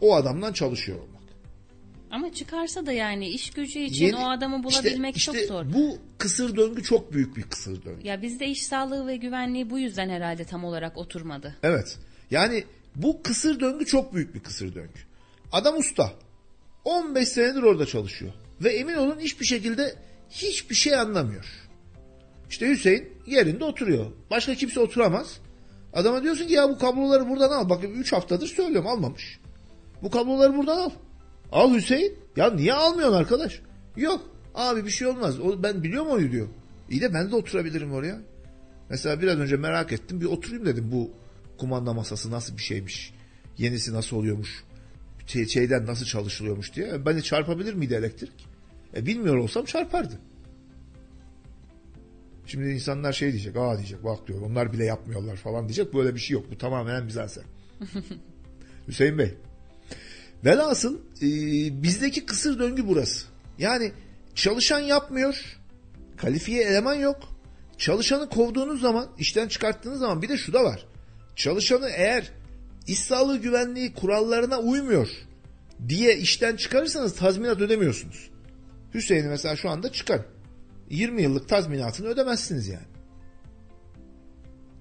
O 0.00 0.16
adamdan 0.16 0.52
çalışıyor. 0.52 0.98
Ama 2.10 2.32
çıkarsa 2.32 2.86
da 2.86 2.92
yani 2.92 3.28
iş 3.28 3.50
gücü 3.50 3.78
için 3.78 4.06
Yeni- 4.06 4.16
o 4.16 4.30
adamı 4.30 4.68
işte- 4.68 4.82
bulabilmek 4.82 5.16
işte 5.16 5.32
çok 5.32 5.48
zor. 5.48 5.72
Bu 5.74 5.98
kısır 6.18 6.56
döngü 6.56 6.82
çok 6.82 7.12
büyük 7.12 7.36
bir 7.36 7.42
kısır 7.42 7.84
döngü. 7.84 8.06
Ya 8.08 8.22
bizde 8.22 8.46
iş 8.46 8.62
sağlığı 8.62 9.06
ve 9.06 9.16
güvenliği 9.16 9.70
bu 9.70 9.78
yüzden 9.78 10.08
herhalde 10.08 10.44
tam 10.44 10.64
olarak 10.64 10.96
oturmadı. 10.96 11.56
Evet. 11.62 11.98
Yani 12.30 12.64
bu 12.96 13.22
kısır 13.22 13.60
döngü 13.60 13.86
çok 13.86 14.14
büyük 14.14 14.34
bir 14.34 14.40
kısır 14.40 14.74
döngü. 14.74 15.00
Adam 15.52 15.78
usta. 15.78 16.12
15 16.84 17.28
senedir 17.28 17.62
orada 17.62 17.86
çalışıyor. 17.86 18.32
Ve 18.60 18.68
emin 18.70 18.94
olun 18.94 19.20
hiçbir 19.20 19.44
şekilde 19.46 19.94
hiçbir 20.30 20.74
şey 20.74 20.94
anlamıyor. 20.94 21.44
İşte 22.50 22.68
Hüseyin 22.68 23.08
yerinde 23.26 23.64
oturuyor. 23.64 24.06
Başka 24.30 24.54
kimse 24.54 24.80
oturamaz. 24.80 25.40
Adama 25.92 26.22
diyorsun 26.22 26.46
ki 26.46 26.52
ya 26.52 26.68
bu 26.68 26.78
kabloları 26.78 27.28
buradan 27.28 27.50
al. 27.50 27.68
Bakın 27.68 27.90
3 27.90 28.12
haftadır 28.12 28.46
söylüyorum 28.46 28.86
almamış. 28.90 29.38
Bu 30.02 30.10
kabloları 30.10 30.56
buradan 30.56 30.78
al. 30.78 30.90
Al 31.52 31.74
Hüseyin. 31.74 32.18
Ya 32.36 32.50
niye 32.50 32.72
almıyorsun 32.74 33.14
arkadaş? 33.16 33.60
Yok. 33.96 34.30
Abi 34.54 34.84
bir 34.84 34.90
şey 34.90 35.08
olmaz. 35.08 35.40
O, 35.40 35.62
ben 35.62 35.82
biliyorum 35.82 36.10
onu 36.10 36.30
diyor. 36.32 36.48
İyi 36.90 37.00
de 37.00 37.14
ben 37.14 37.30
de 37.30 37.36
oturabilirim 37.36 37.92
oraya. 37.92 38.20
Mesela 38.90 39.22
biraz 39.22 39.38
önce 39.38 39.56
merak 39.56 39.92
ettim. 39.92 40.20
Bir 40.20 40.26
oturayım 40.26 40.66
dedim 40.66 40.88
bu 40.92 41.10
kumanda 41.58 41.92
masası 41.92 42.30
nasıl 42.30 42.56
bir 42.56 42.62
şeymiş. 42.62 43.14
Yenisi 43.58 43.92
nasıl 43.94 44.16
oluyormuş. 44.16 44.64
Şey- 45.26 45.46
Şeyden 45.46 45.86
nasıl 45.86 46.04
çalışılıyormuş 46.04 46.74
diye. 46.74 47.06
Beni 47.06 47.22
çarpabilir 47.22 47.74
miydi 47.74 47.94
elektrik? 47.94 48.32
E, 48.96 49.06
bilmiyor 49.06 49.36
olsam 49.36 49.64
çarpardı. 49.64 50.14
Şimdi 52.46 52.68
insanlar 52.68 53.12
şey 53.12 53.32
diyecek. 53.32 53.56
Aa 53.56 53.76
diyecek 53.76 54.04
bak 54.04 54.28
diyor 54.28 54.40
onlar 54.42 54.72
bile 54.72 54.84
yapmıyorlar 54.84 55.36
falan 55.36 55.68
diyecek. 55.68 55.94
Böyle 55.94 56.14
bir 56.14 56.20
şey 56.20 56.34
yok. 56.34 56.46
Bu 56.50 56.58
tamamen 56.58 57.04
mizansen. 57.04 57.44
Hüseyin 58.88 59.18
Bey. 59.18 59.34
Velhasıl 60.44 60.96
e, 60.96 61.26
bizdeki 61.82 62.26
kısır 62.26 62.58
döngü 62.58 62.88
burası. 62.88 63.26
Yani 63.58 63.92
çalışan 64.34 64.78
yapmıyor. 64.78 65.58
Kalifiye 66.16 66.62
eleman 66.62 66.94
yok. 66.94 67.16
Çalışanı 67.78 68.28
kovduğunuz 68.28 68.80
zaman, 68.80 69.08
işten 69.18 69.48
çıkarttığınız 69.48 69.98
zaman 69.98 70.22
bir 70.22 70.28
de 70.28 70.36
şu 70.36 70.52
da 70.52 70.64
var. 70.64 70.86
Çalışanı 71.36 71.88
eğer 71.88 72.32
iş 72.86 72.98
sağlığı 72.98 73.38
güvenliği 73.38 73.94
kurallarına 73.94 74.58
uymuyor 74.58 75.08
diye 75.88 76.16
işten 76.16 76.56
çıkarırsanız 76.56 77.14
tazminat 77.14 77.60
ödemiyorsunuz. 77.60 78.30
Hüseyin'i 78.94 79.28
mesela 79.28 79.56
şu 79.56 79.70
anda 79.70 79.92
çıkar. 79.92 80.20
20 80.90 81.22
yıllık 81.22 81.48
tazminatını 81.48 82.06
ödemezsiniz 82.06 82.68
yani. 82.68 82.86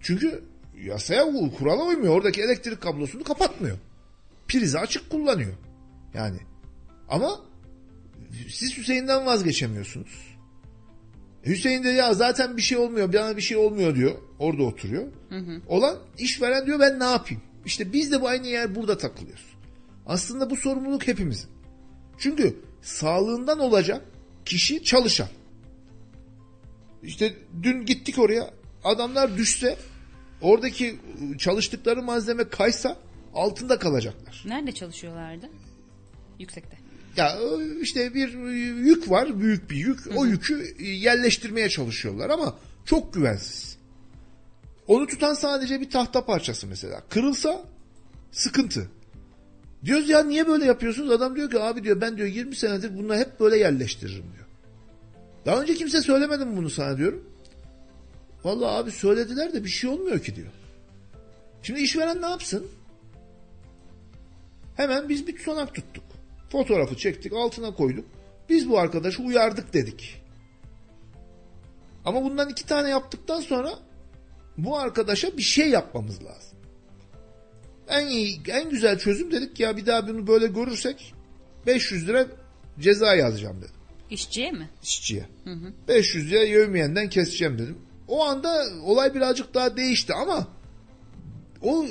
Çünkü 0.01 0.43
yasaya 0.83 1.25
kurala 1.57 1.83
uymuyor. 1.83 2.15
Oradaki 2.15 2.41
elektrik 2.41 2.81
kablosunu 2.81 3.23
kapatmıyor. 3.23 3.77
Prizi 4.49 4.79
açık 4.79 5.09
kullanıyor. 5.09 5.53
Yani 6.13 6.37
ama 7.09 7.39
siz 8.49 8.77
Hüseyin'den 8.77 9.25
vazgeçemiyorsunuz. 9.25 10.37
Hüseyin 11.45 11.83
de 11.83 11.89
ya 11.89 12.13
zaten 12.13 12.57
bir 12.57 12.61
şey 12.61 12.77
olmuyor, 12.77 13.13
bana 13.13 13.37
bir 13.37 13.41
şey 13.41 13.57
olmuyor 13.57 13.95
diyor. 13.95 14.15
Orada 14.39 14.63
oturuyor. 14.63 15.07
Olan 15.67 15.97
işveren 16.17 16.65
diyor 16.65 16.79
ben 16.79 16.99
ne 16.99 17.03
yapayım? 17.03 17.41
İşte 17.65 17.93
biz 17.93 18.11
de 18.11 18.21
bu 18.21 18.27
aynı 18.27 18.47
yer 18.47 18.75
burada 18.75 18.97
takılıyoruz. 18.97 19.45
Aslında 20.05 20.49
bu 20.49 20.55
sorumluluk 20.55 21.07
hepimizin. 21.07 21.49
Çünkü 22.17 22.55
sağlığından 22.81 23.59
olacak 23.59 24.05
kişi 24.45 24.83
çalışan. 24.83 25.27
İşte 27.03 27.33
dün 27.63 27.85
gittik 27.85 28.19
oraya 28.19 28.53
adamlar 28.83 29.37
düşse 29.37 29.77
oradaki 30.41 30.99
çalıştıkları 31.37 32.03
malzeme 32.03 32.49
kaysa 32.49 32.97
altında 33.33 33.79
kalacaklar. 33.79 34.43
Nerede 34.45 34.71
çalışıyorlardı? 34.71 35.49
Yüksekte. 36.39 36.77
Ya 37.17 37.37
işte 37.81 38.13
bir 38.13 38.33
yük 38.85 39.09
var, 39.09 39.39
büyük 39.39 39.69
bir 39.69 39.75
yük. 39.75 39.99
O 40.15 40.25
yükü 40.25 40.83
yerleştirmeye 40.83 41.69
çalışıyorlar 41.69 42.29
ama 42.29 42.55
çok 42.85 43.13
güvensiz. 43.13 43.77
Onu 44.87 45.07
tutan 45.07 45.33
sadece 45.33 45.81
bir 45.81 45.89
tahta 45.89 46.25
parçası 46.25 46.67
mesela. 46.67 47.01
Kırılsa 47.09 47.63
sıkıntı. 48.31 48.89
Diyoruz 49.85 50.09
ya 50.09 50.23
niye 50.23 50.47
böyle 50.47 50.65
yapıyorsunuz? 50.65 51.11
Adam 51.11 51.35
diyor 51.35 51.49
ki 51.49 51.59
abi 51.59 51.83
diyor 51.83 52.01
ben 52.01 52.17
diyor 52.17 52.27
20 52.27 52.55
senedir 52.55 52.97
bunu 52.97 53.15
hep 53.15 53.39
böyle 53.39 53.57
yerleştiririm 53.57 54.23
diyor. 54.35 54.45
Daha 55.45 55.61
önce 55.61 55.73
kimse 55.73 56.01
söylemedi 56.01 56.45
mi 56.45 56.57
bunu 56.57 56.69
sana 56.69 56.97
diyorum. 56.97 57.23
Vallahi 58.43 58.71
abi 58.71 58.91
söylediler 58.91 59.53
de 59.53 59.63
bir 59.63 59.69
şey 59.69 59.89
olmuyor 59.89 60.19
ki 60.19 60.35
diyor. 60.35 60.47
Şimdi 61.63 61.79
işveren 61.79 62.21
ne 62.21 62.25
yapsın? 62.29 62.67
Hemen 64.79 65.09
biz 65.09 65.27
bir 65.27 65.35
tutanak 65.35 65.75
tuttuk. 65.75 66.03
Fotoğrafı 66.49 66.97
çektik, 66.97 67.33
altına 67.33 67.73
koyduk. 67.73 68.05
Biz 68.49 68.69
bu 68.69 68.79
arkadaşı 68.79 69.23
uyardık 69.23 69.73
dedik. 69.73 70.21
Ama 72.05 72.23
bundan 72.23 72.49
iki 72.49 72.65
tane 72.65 72.89
yaptıktan 72.89 73.41
sonra 73.41 73.79
bu 74.57 74.77
arkadaşa 74.77 75.37
bir 75.37 75.41
şey 75.41 75.69
yapmamız 75.69 76.23
lazım. 76.23 76.57
En 77.87 78.07
iyi, 78.07 78.41
en 78.47 78.69
güzel 78.69 78.99
çözüm 78.99 79.31
dedik 79.31 79.59
ya 79.59 79.77
bir 79.77 79.85
daha 79.85 80.07
bunu 80.07 80.27
böyle 80.27 80.47
görürsek 80.47 81.13
500 81.67 82.07
lira 82.07 82.25
ceza 82.79 83.15
yazacağım 83.15 83.57
dedim 83.57 83.75
İşçiye 84.09 84.51
mi? 84.51 84.69
işçiye. 84.83 85.25
500 85.87 86.31
lira 86.31 86.43
yevmiyenden 86.43 87.09
keseceğim 87.09 87.59
dedim. 87.59 87.77
O 88.07 88.23
anda 88.25 88.65
olay 88.83 89.15
birazcık 89.15 89.53
daha 89.53 89.77
değişti 89.77 90.13
ama 90.13 90.47
o 91.61 91.85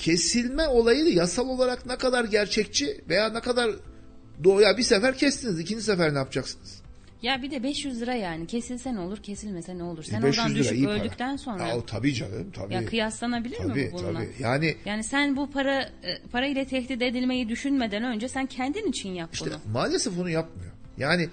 kesilme 0.00 0.68
olayı 0.68 1.04
yasal 1.14 1.48
olarak 1.48 1.86
ne 1.86 1.96
kadar 1.96 2.24
gerçekçi 2.24 3.00
veya 3.08 3.28
ne 3.28 3.40
kadar 3.40 3.70
doğuya 4.44 4.76
bir 4.78 4.82
sefer 4.82 5.18
kestiniz. 5.18 5.58
ikinci 5.60 5.82
sefer 5.84 6.14
ne 6.14 6.18
yapacaksınız? 6.18 6.80
Ya 7.22 7.42
bir 7.42 7.50
de 7.50 7.62
500 7.62 8.00
lira 8.00 8.14
yani 8.14 8.46
kesilse 8.46 8.94
ne 8.94 9.00
olur 9.00 9.18
kesilmese 9.18 9.78
ne 9.78 9.82
olur. 9.82 10.02
Sen 10.02 10.22
500 10.22 10.38
oradan 10.38 10.50
lira 10.54 10.60
düşüp 10.60 10.76
iyi 10.76 10.84
para. 10.84 10.94
öldükten 10.94 11.36
sonra. 11.36 11.62
Ya, 11.62 11.68
Ya, 11.68 11.76
o 11.76 11.86
tabii 11.86 12.14
canım 12.14 12.50
tabii. 12.52 12.86
kıyaslanabilir 12.86 13.56
tabii, 13.56 13.68
mi 13.84 13.90
bu 13.92 13.98
bununla? 13.98 14.12
tabii. 14.18 14.30
Yani 14.38 14.76
Yani 14.84 15.04
sen 15.04 15.36
bu 15.36 15.50
para 15.50 15.82
e, 15.82 16.18
para 16.32 16.46
ile 16.46 16.64
tehdit 16.64 17.02
edilmeyi 17.02 17.48
düşünmeden 17.48 18.04
önce 18.04 18.28
sen 18.28 18.46
kendin 18.46 18.88
için 18.90 19.10
yap 19.10 19.30
İşte 19.32 19.46
bunu. 19.50 19.72
maalesef 19.72 20.18
onu 20.18 20.30
yapmıyor. 20.30 20.72
Yani 20.98 21.28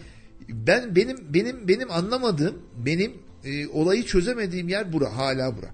ben 0.49 0.95
benim 0.95 1.17
benim 1.33 1.67
benim 1.67 1.91
anlamadığım, 1.91 2.61
benim 2.77 3.13
e, 3.45 3.67
olayı 3.67 4.03
çözemediğim 4.05 4.69
yer 4.69 4.93
bura, 4.93 5.17
hala 5.17 5.57
bura. 5.57 5.67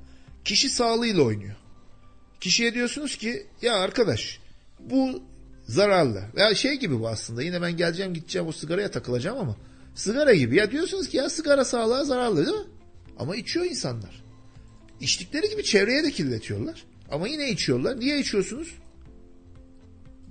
Kişi 0.46 0.70
sağlığıyla 0.70 1.24
oynuyor. 1.24 1.56
Kişiye 2.44 2.74
diyorsunuz 2.74 3.18
ki 3.18 3.48
ya 3.62 3.76
arkadaş 3.76 4.40
bu 4.80 5.24
zararlı. 5.68 6.24
Ya 6.38 6.56
şey 6.56 6.74
gibi 6.74 7.00
bu 7.00 7.08
aslında. 7.08 7.44
Yine 7.44 7.62
ben 7.62 7.78
geleceğim 7.78 8.14
gideceğim 8.14 8.48
o 8.48 8.52
sigaraya 8.52 8.92
takılacağım 8.92 9.40
ama 9.40 9.56
sigara 9.96 10.34
gibi. 10.34 10.56
Ya 10.56 10.72
diyorsunuz 10.72 11.10
ki 11.10 11.18
ya 11.18 11.30
sigara 11.30 11.66
sağlığa 11.66 12.06
zararlı 12.06 12.46
değil 12.46 12.58
mi? 12.58 12.66
Ama 13.20 13.36
içiyor 13.36 13.66
insanlar. 13.66 14.24
İçtikleri 15.02 15.50
gibi 15.50 15.64
çevreye 15.64 16.04
de 16.04 16.12
kirletiyorlar. 16.12 16.86
Ama 17.12 17.28
yine 17.28 17.50
içiyorlar. 17.50 18.00
Niye 18.00 18.20
içiyorsunuz? 18.20 18.76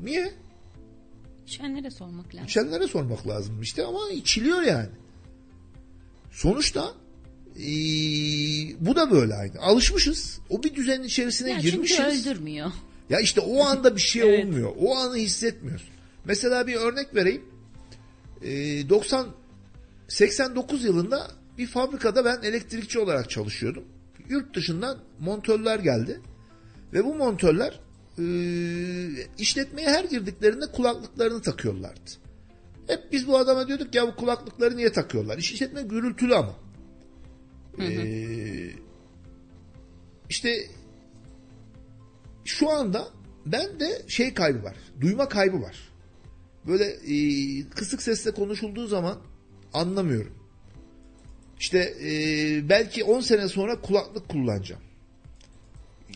Niye? 0.03 0.33
İçenlere 1.47 1.91
sormak 1.91 2.35
lazım. 2.35 2.47
İçenlere 2.47 2.87
sormak 2.87 3.29
lazım 3.29 3.63
işte 3.63 3.85
ama 3.85 4.11
içiliyor 4.11 4.63
yani. 4.63 4.91
Sonuçta 6.33 6.95
eee, 7.59 8.77
bu 8.81 8.97
da 8.97 9.11
böyle 9.11 9.35
aynı. 9.35 9.61
Alışmışız. 9.61 10.39
O 10.51 10.63
bir 10.63 10.75
düzenin 10.75 11.03
içerisine 11.05 11.51
Ya 11.51 11.59
girmişiz. 11.59 11.97
çünkü 11.97 12.11
öldürmüyor. 12.11 12.71
Ya 13.11 13.21
işte 13.21 13.41
o 13.41 13.65
anda 13.65 13.97
bir 13.97 14.01
şey 14.01 14.23
Evet. 14.23 14.45
olmuyor. 14.45 14.73
O 14.81 14.97
anı 14.97 15.17
hissetmiyoruz. 15.17 15.89
Mesela 16.25 16.67
bir 16.67 16.75
örnek 16.75 17.15
vereyim. 17.15 17.43
Eee, 18.43 18.89
90 18.89 19.27
89 20.09 20.85
yılında 20.85 21.31
bir 21.59 21.67
fabrikada 21.67 22.25
ben 22.25 22.43
elektrikçi 22.43 22.99
olarak 22.99 23.31
çalışıyordum. 23.31 23.85
Yurt 24.29 24.57
dışından 24.57 24.99
montörler 25.21 25.79
geldi. 25.79 26.21
Ve 26.93 27.05
bu 27.05 27.15
montörler 27.15 27.81
eee, 28.19 29.27
işletmeye 29.39 29.89
her 29.89 30.05
girdiklerinde 30.05 30.67
kulaklıklarını 30.67 31.43
takıyorlardı. 31.43 32.11
Hep 32.87 33.13
biz 33.13 33.27
bu 33.27 33.39
adama 33.39 33.69
diyorduk 33.69 33.95
ya 33.95 34.07
bu 34.09 34.17
kulaklıkları 34.17 34.77
niye 34.77 34.93
takıyorlar? 34.93 35.39
İş 35.39 35.53
işletme 35.53 35.83
gürültülü 35.83 36.35
ama. 36.35 36.55
Eee, 37.79 38.73
işte 40.31 40.67
şu 42.45 42.71
anda 42.71 43.09
ben 43.47 43.81
de 43.81 44.03
şey 44.09 44.35
kaybı 44.35 44.63
var. 44.63 44.77
Duyma 45.01 45.29
kaybı 45.29 45.63
var. 45.63 45.77
Böyle 46.67 46.85
e, 46.85 47.69
kısık 47.69 48.03
sesle 48.03 48.31
konuşulduğu 48.31 48.87
zaman 48.87 49.19
anlamıyorum. 49.73 50.35
İşte 51.61 51.95
e, 52.05 52.09
belki 52.69 53.05
10 53.05 53.21
sene 53.21 53.49
sonra 53.49 53.81
kulaklık 53.81 54.29
kullanacağım. 54.29 54.83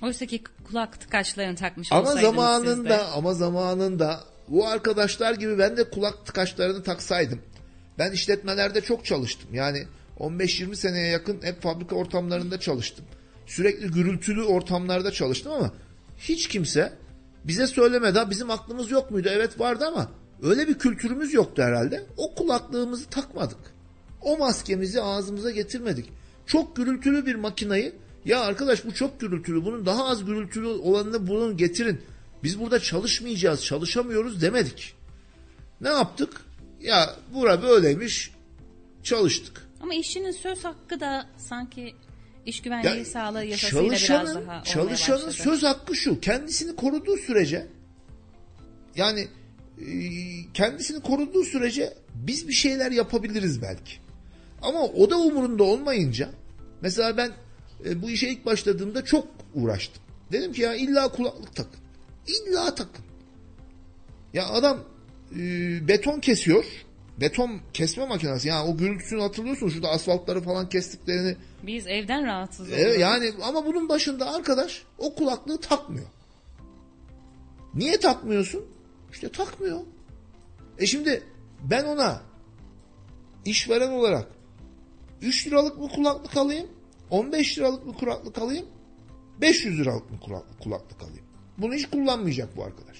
Oysa 0.02 0.26
ki 0.26 0.42
kulak 0.64 1.00
tıkaçlarını 1.00 1.56
takmış 1.56 1.92
Ama 1.92 2.14
zamanında 2.14 2.74
siz 2.74 2.84
de. 2.84 3.02
ama 3.02 3.34
zamanında 3.34 4.24
bu 4.48 4.66
arkadaşlar 4.68 5.34
gibi 5.34 5.58
ben 5.58 5.76
de 5.76 5.90
kulak 5.90 6.26
tıkaçlarını 6.26 6.82
taksaydım. 6.82 7.40
Ben 7.98 8.12
işletmelerde 8.12 8.80
çok 8.80 9.04
çalıştım. 9.04 9.48
Yani 9.52 9.86
15-20 10.18 10.76
seneye 10.76 11.06
yakın 11.06 11.42
hep 11.42 11.62
fabrika 11.62 11.96
ortamlarında 11.96 12.60
çalıştım. 12.60 13.04
Sürekli 13.46 13.90
gürültülü 13.90 14.42
ortamlarda 14.42 15.10
çalıştım 15.10 15.52
ama 15.52 15.72
hiç 16.18 16.48
kimse 16.48 16.92
bize 17.44 17.66
söylemedi. 17.66 18.18
Bizim 18.30 18.50
aklımız 18.50 18.90
yok 18.90 19.10
muydu? 19.10 19.28
Evet 19.32 19.60
vardı 19.60 19.84
ama 19.86 20.10
öyle 20.42 20.68
bir 20.68 20.74
kültürümüz 20.74 21.34
yoktu 21.34 21.62
herhalde. 21.62 22.06
O 22.16 22.34
kulaklığımızı 22.34 23.06
takmadık. 23.06 23.58
O 24.22 24.38
maskemizi 24.38 25.02
ağzımıza 25.02 25.50
getirmedik. 25.50 26.12
Çok 26.46 26.76
gürültülü 26.76 27.26
bir 27.26 27.34
makinayı 27.34 27.92
ya 28.24 28.40
arkadaş 28.40 28.84
bu 28.84 28.94
çok 28.94 29.20
gürültülü 29.20 29.64
bunun 29.64 29.86
daha 29.86 30.06
az 30.06 30.24
gürültülü 30.24 30.66
olanını 30.66 31.26
bulun 31.26 31.56
getirin. 31.56 32.00
Biz 32.42 32.60
burada 32.60 32.80
çalışmayacağız 32.80 33.64
çalışamıyoruz 33.64 34.42
demedik. 34.42 34.94
Ne 35.80 35.88
yaptık? 35.88 36.40
Ya 36.80 37.16
bura 37.34 37.62
böyleymiş 37.62 38.32
çalıştık. 39.02 39.65
Ama 39.80 39.94
işçinin 39.94 40.30
söz 40.30 40.64
hakkı 40.64 41.00
da 41.00 41.26
sanki 41.36 41.94
iş 42.46 42.62
güvenliği 42.62 42.98
Ya, 42.98 43.04
sağlığı 43.04 43.44
yasasıyla 43.44 43.96
biraz 43.96 44.34
daha 44.34 44.64
çalışanın 44.64 45.30
söz 45.30 45.62
hakkı 45.62 45.96
şu. 45.96 46.20
Kendisini 46.20 46.76
koruduğu 46.76 47.16
sürece 47.16 47.66
yani 48.96 49.28
e, 49.80 49.86
kendisini 50.54 51.00
koruduğu 51.00 51.44
sürece 51.44 51.94
biz 52.14 52.48
bir 52.48 52.52
şeyler 52.52 52.92
yapabiliriz 52.92 53.62
belki. 53.62 53.92
Ama 54.62 54.82
o 54.82 55.10
da 55.10 55.18
umurunda 55.18 55.62
olmayınca 55.62 56.30
mesela 56.80 57.16
ben 57.16 57.32
e, 57.84 58.02
bu 58.02 58.10
işe 58.10 58.28
ilk 58.28 58.46
başladığımda 58.46 59.04
çok 59.04 59.28
uğraştım. 59.54 60.02
Dedim 60.32 60.52
ki 60.52 60.62
ya 60.62 60.74
illa 60.74 61.08
kulaklık 61.08 61.56
takın. 61.56 61.80
İlla 62.26 62.74
takın. 62.74 63.04
Ya 64.32 64.48
adam 64.48 64.84
e, 65.36 65.38
beton 65.88 66.20
kesiyor. 66.20 66.64
Beton 67.20 67.60
kesme 67.72 68.06
makinesi. 68.06 68.48
Yani 68.48 68.68
o 68.68 68.76
gürültüsünü 68.76 69.20
hatırlıyorsun. 69.20 69.68
Şurada 69.68 69.88
asfaltları 69.88 70.40
falan 70.40 70.68
kestiklerini 70.68 71.36
Biz 71.62 71.86
evden 71.86 72.26
rahatsız 72.26 72.68
Evet, 72.68 72.78
oluyoruz. 72.80 73.00
yani 73.00 73.32
ama 73.42 73.66
bunun 73.66 73.88
başında 73.88 74.34
arkadaş 74.34 74.82
o 74.98 75.14
kulaklığı 75.14 75.60
takmıyor. 75.60 76.06
Niye 77.74 78.00
takmıyorsun? 78.00 78.64
İşte 79.12 79.28
takmıyor. 79.32 79.80
E 80.78 80.86
şimdi 80.86 81.22
ben 81.70 81.84
ona 81.84 82.22
işveren 83.44 83.90
olarak 83.92 84.26
3 85.22 85.46
liralık 85.46 85.78
mı 85.78 85.88
kulaklık 85.88 86.36
alayım? 86.36 86.66
15 87.10 87.58
liralık 87.58 87.86
mı 87.86 87.94
kulaklık 87.94 88.38
alayım? 88.38 88.66
500 89.40 89.78
liralık 89.80 90.10
mı 90.10 90.18
kulaklık 90.62 91.02
alayım? 91.02 91.24
Bunu 91.58 91.74
hiç 91.74 91.90
kullanmayacak 91.90 92.56
bu 92.56 92.64
arkadaş. 92.64 92.96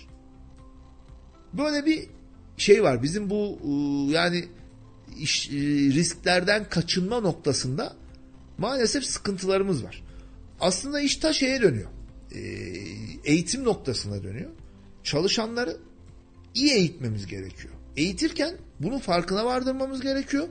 Böyle 1.52 1.86
bir 1.86 2.08
şey 2.56 2.82
var. 2.82 3.02
Bizim 3.02 3.30
bu 3.30 3.58
ıı, 3.64 4.12
yani 4.12 4.44
iş, 5.18 5.50
e, 5.50 5.52
risklerden 5.92 6.68
kaçınma 6.68 7.20
noktasında 7.20 7.96
maalesef 8.58 9.04
sıkıntılarımız 9.04 9.84
var. 9.84 10.02
Aslında 10.60 11.00
iş 11.00 11.16
ta 11.16 11.32
şeye 11.32 11.62
dönüyor. 11.62 11.90
E, 12.34 12.40
eğitim 13.24 13.64
noktasına 13.64 14.22
dönüyor. 14.22 14.50
Çalışanları 15.02 15.76
iyi 16.54 16.72
eğitmemiz 16.72 17.26
gerekiyor. 17.26 17.74
Eğitirken 17.96 18.54
bunun 18.80 18.98
farkına 18.98 19.44
vardırmamız 19.44 20.00
gerekiyor. 20.00 20.48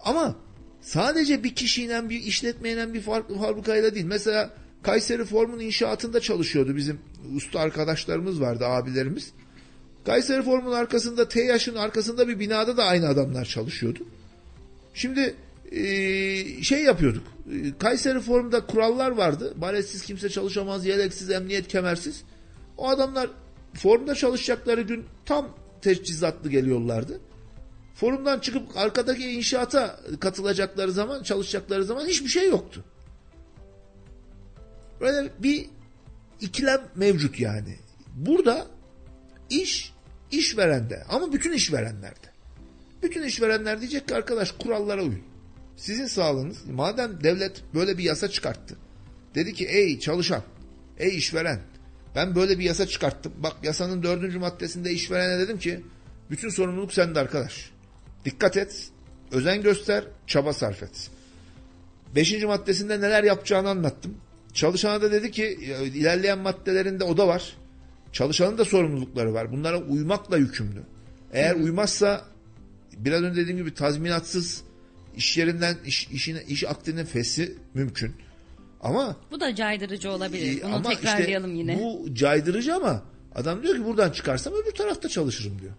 Ama 0.00 0.36
sadece 0.80 1.44
bir 1.44 1.54
kişiyle 1.54 2.10
bir 2.10 2.20
işletmeyle 2.20 2.94
bir 2.94 3.00
farklı 3.00 3.38
fabrikayla 3.38 3.94
değil. 3.94 4.06
Mesela 4.06 4.50
Kayseri 4.82 5.24
Form'un 5.24 5.60
inşaatında 5.60 6.20
çalışıyordu 6.20 6.76
bizim 6.76 6.98
usta 7.36 7.60
arkadaşlarımız 7.60 8.40
vardı 8.40 8.66
abilerimiz. 8.66 9.32
Kayseri 10.06 10.42
Form'un 10.42 10.72
arkasında 10.72 11.28
TEAŞ'ın 11.28 11.74
arkasında 11.74 12.28
bir 12.28 12.38
binada 12.38 12.76
da 12.76 12.84
aynı 12.84 13.08
adamlar 13.08 13.44
çalışıyordu. 13.44 14.06
Şimdi 14.94 15.34
e, 15.72 16.62
şey 16.62 16.82
yapıyorduk. 16.82 17.26
E, 17.52 17.78
Kayseri 17.78 18.20
Form'da 18.20 18.66
kurallar 18.66 19.10
vardı. 19.10 19.54
Baletsiz 19.56 20.02
kimse 20.02 20.28
çalışamaz, 20.28 20.86
yeleksiz, 20.86 21.30
emniyet 21.30 21.68
kemersiz. 21.68 22.22
O 22.78 22.88
adamlar 22.88 23.30
formda 23.74 24.14
çalışacakları 24.14 24.82
gün 24.82 25.04
tam 25.24 25.48
teçhizatlı 25.82 26.50
geliyorlardı. 26.50 27.20
Forumdan 27.94 28.38
çıkıp 28.38 28.76
arkadaki 28.76 29.30
inşaata 29.30 30.00
katılacakları 30.20 30.92
zaman, 30.92 31.22
çalışacakları 31.22 31.84
zaman 31.84 32.06
hiçbir 32.06 32.28
şey 32.28 32.48
yoktu. 32.48 32.84
Böyle 35.00 35.30
bir 35.38 35.66
ikilem 36.40 36.80
mevcut 36.94 37.40
yani. 37.40 37.76
Burada 38.16 38.66
iş 39.50 39.93
işverende 40.38 41.04
ama 41.08 41.32
bütün 41.32 41.52
işverenlerde. 41.52 42.34
Bütün 43.02 43.22
işverenler 43.22 43.80
diyecek 43.80 44.08
ki 44.08 44.14
arkadaş 44.14 44.52
kurallara 44.52 45.02
uyun. 45.02 45.22
Sizin 45.76 46.06
sağlığınız 46.06 46.66
madem 46.66 47.24
devlet 47.24 47.62
böyle 47.74 47.98
bir 47.98 48.04
yasa 48.04 48.28
çıkarttı. 48.28 48.76
Dedi 49.34 49.54
ki 49.54 49.66
ey 49.66 49.98
çalışan, 49.98 50.42
ey 50.98 51.16
işveren 51.16 51.60
ben 52.14 52.34
böyle 52.34 52.58
bir 52.58 52.64
yasa 52.64 52.86
çıkarttım. 52.86 53.32
Bak 53.38 53.56
yasanın 53.62 54.02
dördüncü 54.02 54.38
maddesinde 54.38 54.92
işverene 54.92 55.38
dedim 55.38 55.58
ki 55.58 55.80
bütün 56.30 56.48
sorumluluk 56.48 56.92
sende 56.92 57.20
arkadaş. 57.20 57.70
Dikkat 58.24 58.56
et, 58.56 58.88
özen 59.32 59.62
göster, 59.62 60.04
çaba 60.26 60.52
sarf 60.52 60.82
et. 60.82 61.10
Beşinci 62.14 62.46
maddesinde 62.46 63.00
neler 63.00 63.24
yapacağını 63.24 63.68
anlattım. 63.68 64.16
Çalışana 64.52 65.02
da 65.02 65.12
dedi 65.12 65.30
ki 65.30 65.46
ilerleyen 65.94 66.38
maddelerinde 66.38 67.04
o 67.04 67.16
da 67.16 67.28
var. 67.28 67.56
Çalışanın 68.14 68.58
da 68.58 68.64
sorumlulukları 68.64 69.34
var. 69.34 69.52
Bunlara 69.52 69.78
uymakla 69.78 70.36
yükümlü. 70.36 70.82
Eğer 71.32 71.54
uymazsa 71.54 72.24
biraz 72.96 73.22
önce 73.22 73.40
dediğim 73.40 73.58
gibi 73.58 73.74
tazminatsız 73.74 74.62
iş 75.16 75.36
yerinden 75.38 75.76
iş, 75.86 76.08
işine, 76.08 76.42
iş 76.48 76.64
akdinin 76.64 77.04
fesi 77.04 77.56
mümkün. 77.74 78.12
Ama 78.80 79.16
Bu 79.30 79.40
da 79.40 79.54
caydırıcı 79.54 80.10
olabilir. 80.10 80.62
Bunu 80.62 80.74
ama 80.74 80.90
tekrarlayalım 80.90 81.50
işte 81.60 81.72
yine. 81.72 81.82
bu 81.82 82.14
caydırıcı 82.14 82.74
ama 82.74 83.02
adam 83.34 83.62
diyor 83.62 83.76
ki 83.76 83.84
buradan 83.84 84.10
çıkarsam 84.10 84.54
öbür 84.54 84.72
tarafta 84.72 85.08
çalışırım 85.08 85.60
diyor. 85.60 85.72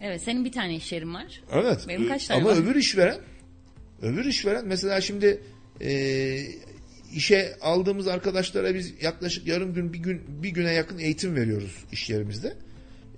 Evet 0.00 0.22
senin 0.22 0.44
bir 0.44 0.52
tane 0.52 0.76
iş 0.76 0.92
yerin 0.92 1.14
var. 1.14 1.42
Evet. 1.52 1.84
Benim 1.88 2.08
kaç 2.08 2.26
tane 2.26 2.40
Ama 2.40 2.50
var? 2.50 2.56
öbür 2.56 2.74
işveren 2.74 3.18
öbür 4.02 4.24
işveren 4.24 4.66
mesela 4.66 5.00
şimdi 5.00 5.40
e, 5.80 5.88
işe 7.14 7.56
aldığımız 7.60 8.08
arkadaşlara 8.08 8.74
biz 8.74 8.94
yaklaşık 9.02 9.46
yarım 9.46 9.74
gün 9.74 9.92
bir 9.92 9.98
gün 9.98 10.22
bir 10.42 10.48
güne 10.48 10.72
yakın 10.72 10.98
eğitim 10.98 11.36
veriyoruz 11.36 11.84
iş 11.92 12.10
yerimizde. 12.10 12.56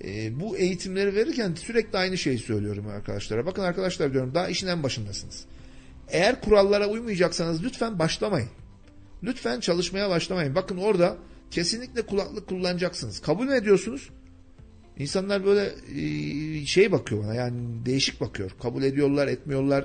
E, 0.05 0.41
bu 0.41 0.57
eğitimleri 0.57 1.15
verirken 1.15 1.55
sürekli 1.55 1.99
aynı 1.99 2.19
şeyi 2.19 2.39
söylüyorum 2.39 2.87
arkadaşlara. 2.87 3.47
Bakın 3.47 3.63
arkadaşlar 3.63 4.13
diyorum 4.13 4.35
daha 4.35 4.49
işin 4.49 4.67
en 4.67 4.83
başındasınız. 4.83 5.45
Eğer 6.09 6.41
kurallara 6.41 6.89
uymayacaksanız 6.89 7.65
lütfen 7.65 7.99
başlamayın. 7.99 8.49
Lütfen 9.23 9.61
çalışmaya 9.61 10.11
başlamayın. 10.11 10.55
Bakın 10.55 10.77
orada 10.77 11.17
kesinlikle 11.51 12.03
kulaklık 12.03 12.49
kullanacaksınız. 12.49 13.21
Kabul 13.21 13.45
mü 13.45 13.55
ediyorsunuz? 13.55 14.11
İnsanlar 14.99 15.45
böyle 15.45 15.73
e, 15.97 16.67
şey 16.67 16.93
bakıyor 16.93 17.25
bana 17.25 17.35
yani 17.35 17.87
değişik 17.87 18.21
bakıyor. 18.21 18.51
Kabul 18.63 18.83
ediyorlar 18.83 19.29
etmiyorlar. 19.29 19.85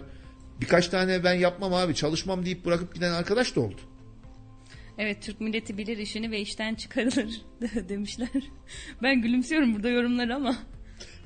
Birkaç 0.62 0.88
tane 0.88 1.24
ben 1.24 1.34
yapmam 1.34 1.74
abi 1.74 1.96
çalışmam 1.96 2.46
deyip 2.46 2.66
bırakıp 2.66 2.96
giden 2.96 3.12
arkadaş 3.12 3.56
da 3.56 3.62
oldu. 3.62 3.82
Evet 5.04 5.22
Türk 5.22 5.42
milleti 5.42 5.78
bilir 5.78 5.98
işini 5.98 6.32
ve 6.32 6.40
işten 6.40 6.76
çıkarılır 6.76 7.42
demişler. 7.90 8.30
Ben 9.04 9.22
gülümsüyorum 9.22 9.76
burada 9.76 9.90
yorumları 9.90 10.36
ama 10.36 10.56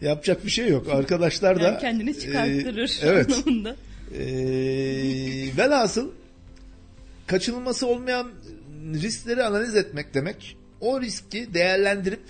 Yapacak 0.02 0.46
bir 0.46 0.50
şey 0.50 0.70
yok. 0.70 0.90
Arkadaşlar 0.90 1.60
da 1.60 1.64
yani 1.64 1.80
kendini 1.80 2.20
çıkarttırır 2.20 3.00
e, 3.04 3.08
evet. 3.08 3.32
anlamında. 3.32 3.76
E, 4.14 4.26
velhasıl 5.58 6.12
kaçınılması 7.28 7.88
olmayan 7.88 8.32
riskleri 8.94 9.44
analiz 9.44 9.76
etmek 9.76 10.14
demek. 10.14 10.58
O 10.82 11.02
riski 11.02 11.54
değerlendirip 11.54 12.24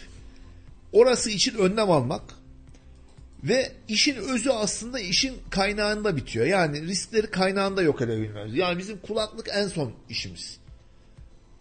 orası 0.91 1.29
için 1.29 1.55
önlem 1.55 1.91
almak 1.91 2.23
ve 3.43 3.71
işin 3.87 4.15
özü 4.15 4.49
aslında 4.49 4.99
işin 4.99 5.33
kaynağında 5.49 6.17
bitiyor. 6.17 6.45
Yani 6.45 6.81
riskleri 6.87 7.27
kaynağında 7.27 7.81
yok 7.81 8.01
edebilmemiz. 8.01 8.55
Yani 8.55 8.77
bizim 8.77 8.97
kulaklık 8.97 9.47
en 9.53 9.67
son 9.67 9.93
işimiz. 10.09 10.57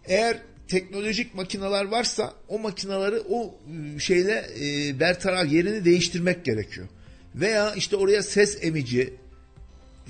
Eğer 0.08 0.38
teknolojik 0.68 1.34
makineler 1.34 1.84
varsa 1.84 2.32
o 2.48 2.58
makinaları 2.58 3.22
o 3.30 3.54
e, 3.96 3.98
şeyle 3.98 4.46
e, 4.60 5.00
bertaraf 5.00 5.52
yerini 5.52 5.84
değiştirmek 5.84 6.44
gerekiyor. 6.44 6.86
Veya 7.34 7.74
işte 7.74 7.96
oraya 7.96 8.22
ses 8.22 8.58
emici, 8.64 9.14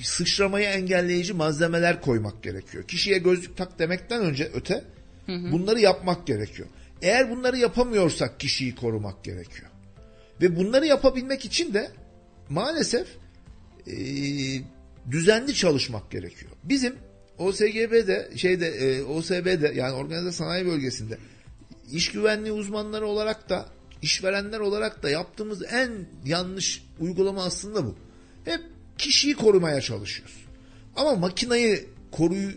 sıçramayı 0.02 0.66
engelleyici 0.66 1.32
malzemeler 1.32 2.00
koymak 2.00 2.42
gerekiyor. 2.42 2.84
Kişiye 2.84 3.18
gözlük 3.18 3.56
tak 3.56 3.78
demekten 3.78 4.20
önce 4.20 4.50
öte 4.54 4.84
bunları 5.28 5.80
yapmak 5.80 6.26
gerekiyor. 6.26 6.68
Eğer 7.02 7.30
bunları 7.30 7.58
yapamıyorsak 7.58 8.40
kişiyi 8.40 8.74
korumak 8.74 9.24
gerekiyor. 9.24 9.70
Ve 10.40 10.56
bunları 10.56 10.86
yapabilmek 10.86 11.44
için 11.44 11.74
de 11.74 11.90
maalesef 12.48 13.06
e, 13.86 13.94
düzenli 15.10 15.54
çalışmak 15.54 16.10
gerekiyor. 16.10 16.52
Bizim 16.64 16.94
OSGB'de 17.38 18.30
şeyde 18.36 18.68
e, 18.68 19.02
OSB'de 19.02 19.72
yani 19.74 19.92
organize 19.92 20.32
sanayi 20.32 20.66
bölgesinde 20.66 21.18
iş 21.92 22.12
güvenliği 22.12 22.52
uzmanları 22.52 23.06
olarak 23.06 23.48
da 23.48 23.66
işverenler 24.02 24.60
olarak 24.60 25.02
da 25.02 25.10
yaptığımız 25.10 25.62
en 25.72 25.90
yanlış 26.24 26.82
uygulama 27.00 27.44
aslında 27.44 27.86
bu. 27.86 27.96
Hep 28.44 28.60
kişiyi 28.98 29.34
korumaya 29.34 29.80
çalışıyoruz. 29.80 30.46
Ama 30.96 31.14
makinayı 31.14 31.86
koruyu 32.12 32.50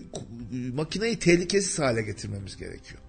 makinayı 0.74 1.20
tehlikesiz 1.20 1.80
hale 1.80 2.02
getirmemiz 2.02 2.58
gerekiyor. 2.58 3.00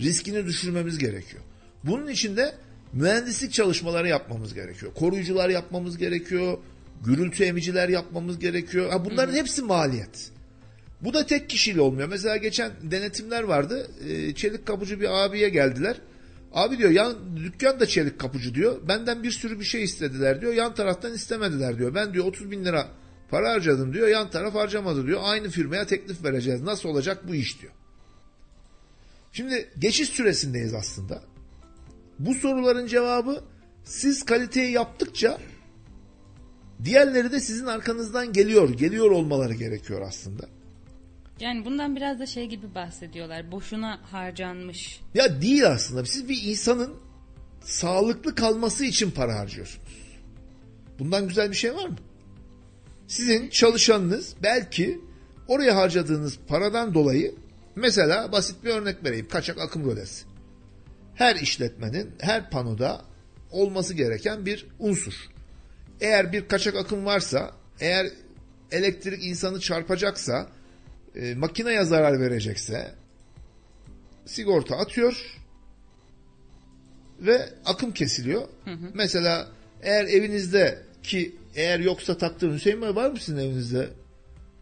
Riskini 0.00 0.46
düşürmemiz 0.46 0.98
gerekiyor. 0.98 1.42
Bunun 1.84 2.08
için 2.08 2.36
de 2.36 2.54
mühendislik 2.92 3.52
çalışmaları 3.52 4.08
yapmamız 4.08 4.54
gerekiyor. 4.54 4.94
Koruyucular 4.94 5.48
yapmamız 5.48 5.98
gerekiyor. 5.98 6.58
Gürültü 7.04 7.44
emiciler 7.44 7.88
yapmamız 7.88 8.38
gerekiyor. 8.38 8.90
Ha 8.90 9.04
bunların 9.04 9.34
hepsi 9.34 9.62
maliyet. 9.62 10.30
Bu 11.00 11.14
da 11.14 11.26
tek 11.26 11.50
kişiyle 11.50 11.80
olmuyor. 11.80 12.08
Mesela 12.08 12.36
geçen 12.36 12.72
denetimler 12.82 13.42
vardı. 13.42 13.90
Ee, 14.08 14.34
çelik 14.34 14.66
kapıcı 14.66 15.00
bir 15.00 15.24
abiye 15.24 15.48
geldiler. 15.48 15.96
Abi 16.52 16.78
diyor 16.78 16.90
yan 16.90 17.36
dükkan 17.36 17.80
da 17.80 17.86
çelik 17.86 18.18
kapıcı 18.18 18.54
diyor. 18.54 18.88
Benden 18.88 19.22
bir 19.22 19.30
sürü 19.30 19.60
bir 19.60 19.64
şey 19.64 19.82
istediler 19.82 20.40
diyor. 20.40 20.54
Yan 20.54 20.74
taraftan 20.74 21.14
istemediler 21.14 21.78
diyor. 21.78 21.94
Ben 21.94 22.14
diyor 22.14 22.24
30 22.24 22.50
bin 22.50 22.64
lira 22.64 22.88
para 23.30 23.50
harcadım 23.50 23.94
diyor. 23.94 24.08
Yan 24.08 24.30
taraf 24.30 24.54
harcamadı 24.54 25.06
diyor. 25.06 25.20
Aynı 25.22 25.48
firmaya 25.48 25.86
teklif 25.86 26.24
vereceğiz. 26.24 26.62
Nasıl 26.62 26.88
olacak 26.88 27.28
bu 27.28 27.34
iş 27.34 27.60
diyor. 27.60 27.72
Şimdi 29.32 29.68
geçiş 29.78 30.08
süresindeyiz 30.08 30.74
aslında. 30.74 31.22
Bu 32.18 32.34
soruların 32.34 32.86
cevabı 32.86 33.44
siz 33.84 34.24
kaliteyi 34.24 34.72
yaptıkça 34.72 35.38
diğerleri 36.84 37.32
de 37.32 37.40
sizin 37.40 37.66
arkanızdan 37.66 38.32
geliyor. 38.32 38.68
Geliyor 38.68 39.10
olmaları 39.10 39.54
gerekiyor 39.54 40.00
aslında. 40.00 40.55
Yani 41.40 41.64
bundan 41.64 41.96
biraz 41.96 42.20
da 42.20 42.26
şey 42.26 42.46
gibi 42.46 42.74
bahsediyorlar. 42.74 43.52
Boşuna 43.52 44.00
harcanmış. 44.02 45.00
Ya 45.14 45.42
değil 45.42 45.66
aslında. 45.66 46.04
Siz 46.04 46.28
bir 46.28 46.42
insanın 46.42 46.94
sağlıklı 47.60 48.34
kalması 48.34 48.84
için 48.84 49.10
para 49.10 49.38
harcıyorsunuz. 49.38 50.18
Bundan 50.98 51.28
güzel 51.28 51.50
bir 51.50 51.56
şey 51.56 51.74
var 51.74 51.88
mı? 51.88 51.96
Sizin 53.08 53.48
çalışanınız 53.48 54.34
belki 54.42 55.00
oraya 55.48 55.76
harcadığınız 55.76 56.38
paradan 56.48 56.94
dolayı 56.94 57.34
mesela 57.76 58.32
basit 58.32 58.64
bir 58.64 58.70
örnek 58.70 59.04
vereyim. 59.04 59.28
Kaçak 59.28 59.60
akım 59.60 59.90
rölesi. 59.90 60.24
Her 61.14 61.36
işletmenin 61.36 62.10
her 62.20 62.50
panoda 62.50 63.04
olması 63.50 63.94
gereken 63.94 64.46
bir 64.46 64.66
unsur. 64.78 65.14
Eğer 66.00 66.32
bir 66.32 66.48
kaçak 66.48 66.76
akım 66.76 67.04
varsa, 67.04 67.50
eğer 67.80 68.06
elektrik 68.72 69.24
insanı 69.24 69.60
çarpacaksa, 69.60 70.48
e, 71.16 71.34
makineye 71.34 71.84
zarar 71.84 72.20
verecekse 72.20 72.94
sigorta 74.26 74.76
atıyor 74.76 75.36
ve 77.20 77.48
akım 77.64 77.92
kesiliyor. 77.92 78.42
Hı 78.64 78.70
hı. 78.70 78.90
Mesela 78.94 79.48
eğer 79.82 80.04
evinizde 80.04 80.82
ki 81.02 81.36
eğer 81.54 81.80
yoksa 81.80 82.18
taktığın 82.18 82.54
Hüseyin 82.54 82.82
Bey 82.82 82.94
var 82.94 83.10
mı 83.10 83.18
sizin 83.18 83.38
evinizde 83.38 83.88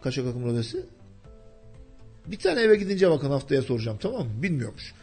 kaçak 0.02 0.26
akım 0.26 0.44
rölesi? 0.46 0.86
Bir 2.26 2.38
tane 2.38 2.60
eve 2.60 2.76
gidince 2.76 3.10
bakın 3.10 3.30
haftaya 3.30 3.62
soracağım 3.62 3.98
tamam 4.00 4.26
mı? 4.26 4.42
Bilmiyormuş. 4.42 4.94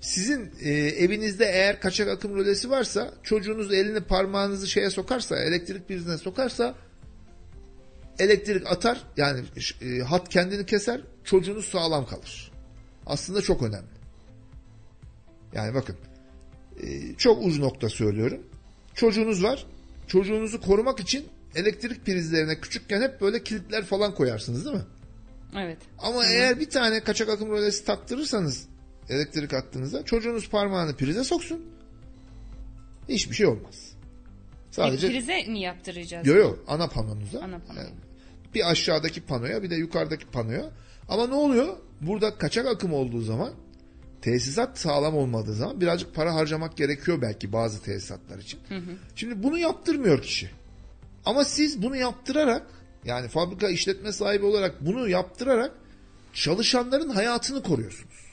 Sizin 0.00 0.50
e, 0.60 0.70
evinizde 0.72 1.44
eğer 1.44 1.80
kaçak 1.80 2.08
akım 2.08 2.36
rölesi 2.36 2.70
varsa 2.70 3.14
çocuğunuz 3.22 3.72
elini 3.72 4.00
parmağınızı 4.00 4.68
şeye 4.68 4.90
sokarsa 4.90 5.38
elektrik 5.38 5.88
prizine 5.88 6.18
sokarsa 6.18 6.74
elektrik 8.18 8.66
atar 8.66 9.04
yani 9.16 9.40
e, 9.82 9.98
hat 9.98 10.28
kendini 10.28 10.66
keser 10.66 11.00
çocuğunuz 11.24 11.64
sağlam 11.64 12.06
kalır. 12.06 12.52
Aslında 13.06 13.42
çok 13.42 13.62
önemli. 13.62 13.92
Yani 15.54 15.74
bakın 15.74 15.96
e, 16.82 17.14
çok 17.14 17.44
uç 17.44 17.58
nokta 17.58 17.88
söylüyorum. 17.88 18.40
Çocuğunuz 18.94 19.42
var. 19.42 19.66
Çocuğunuzu 20.06 20.60
korumak 20.60 21.00
için 21.00 21.28
elektrik 21.54 22.06
prizlerine 22.06 22.60
küçükken 22.60 23.02
hep 23.02 23.20
böyle 23.20 23.42
kilitler 23.42 23.84
falan 23.84 24.14
koyarsınız 24.14 24.64
değil 24.64 24.76
mi? 24.76 24.84
Evet. 25.56 25.78
Ama 25.98 26.22
Hı-hı. 26.22 26.32
eğer 26.32 26.60
bir 26.60 26.70
tane 26.70 27.00
kaçak 27.00 27.28
akım 27.28 27.50
rölesi 27.50 27.84
taktırırsanız 27.84 28.68
elektrik 29.08 29.54
attığınızda 29.54 30.04
çocuğunuz 30.04 30.48
parmağını 30.48 30.96
prize 30.96 31.24
soksun. 31.24 31.66
Hiçbir 33.08 33.34
şey 33.34 33.46
olmaz. 33.46 33.92
Sadece... 34.70 35.08
Bir 35.08 35.12
prize 35.12 35.44
mi 35.44 35.60
yaptıracağız? 35.60 36.26
Yok 36.26 36.36
yok 36.36 36.64
ana 36.68 36.88
panonuza. 36.88 37.40
Ana 37.40 37.58
pano. 37.58 37.78
Yani 37.78 37.90
bir 38.54 38.70
aşağıdaki 38.70 39.20
panoya 39.20 39.62
bir 39.62 39.70
de 39.70 39.74
yukarıdaki 39.74 40.26
panoya. 40.26 40.70
Ama 41.08 41.26
ne 41.26 41.34
oluyor? 41.34 41.76
Burada 42.00 42.38
kaçak 42.38 42.66
akım 42.66 42.92
olduğu 42.92 43.20
zaman 43.20 43.52
tesisat 44.22 44.78
sağlam 44.78 45.16
olmadığı 45.16 45.54
zaman 45.54 45.80
birazcık 45.80 46.14
para 46.14 46.34
harcamak 46.34 46.76
gerekiyor 46.76 47.22
belki 47.22 47.52
bazı 47.52 47.82
tesisatlar 47.82 48.38
için. 48.38 48.60
Hı 48.68 48.76
hı. 48.76 48.96
Şimdi 49.16 49.42
bunu 49.42 49.58
yaptırmıyor 49.58 50.22
kişi. 50.22 50.50
Ama 51.24 51.44
siz 51.44 51.82
bunu 51.82 51.96
yaptırarak 51.96 52.66
yani 53.04 53.28
fabrika 53.28 53.68
işletme 53.68 54.12
sahibi 54.12 54.44
olarak 54.44 54.86
bunu 54.86 55.08
yaptırarak 55.08 55.72
çalışanların 56.32 57.08
hayatını 57.08 57.62
koruyorsunuz. 57.62 58.32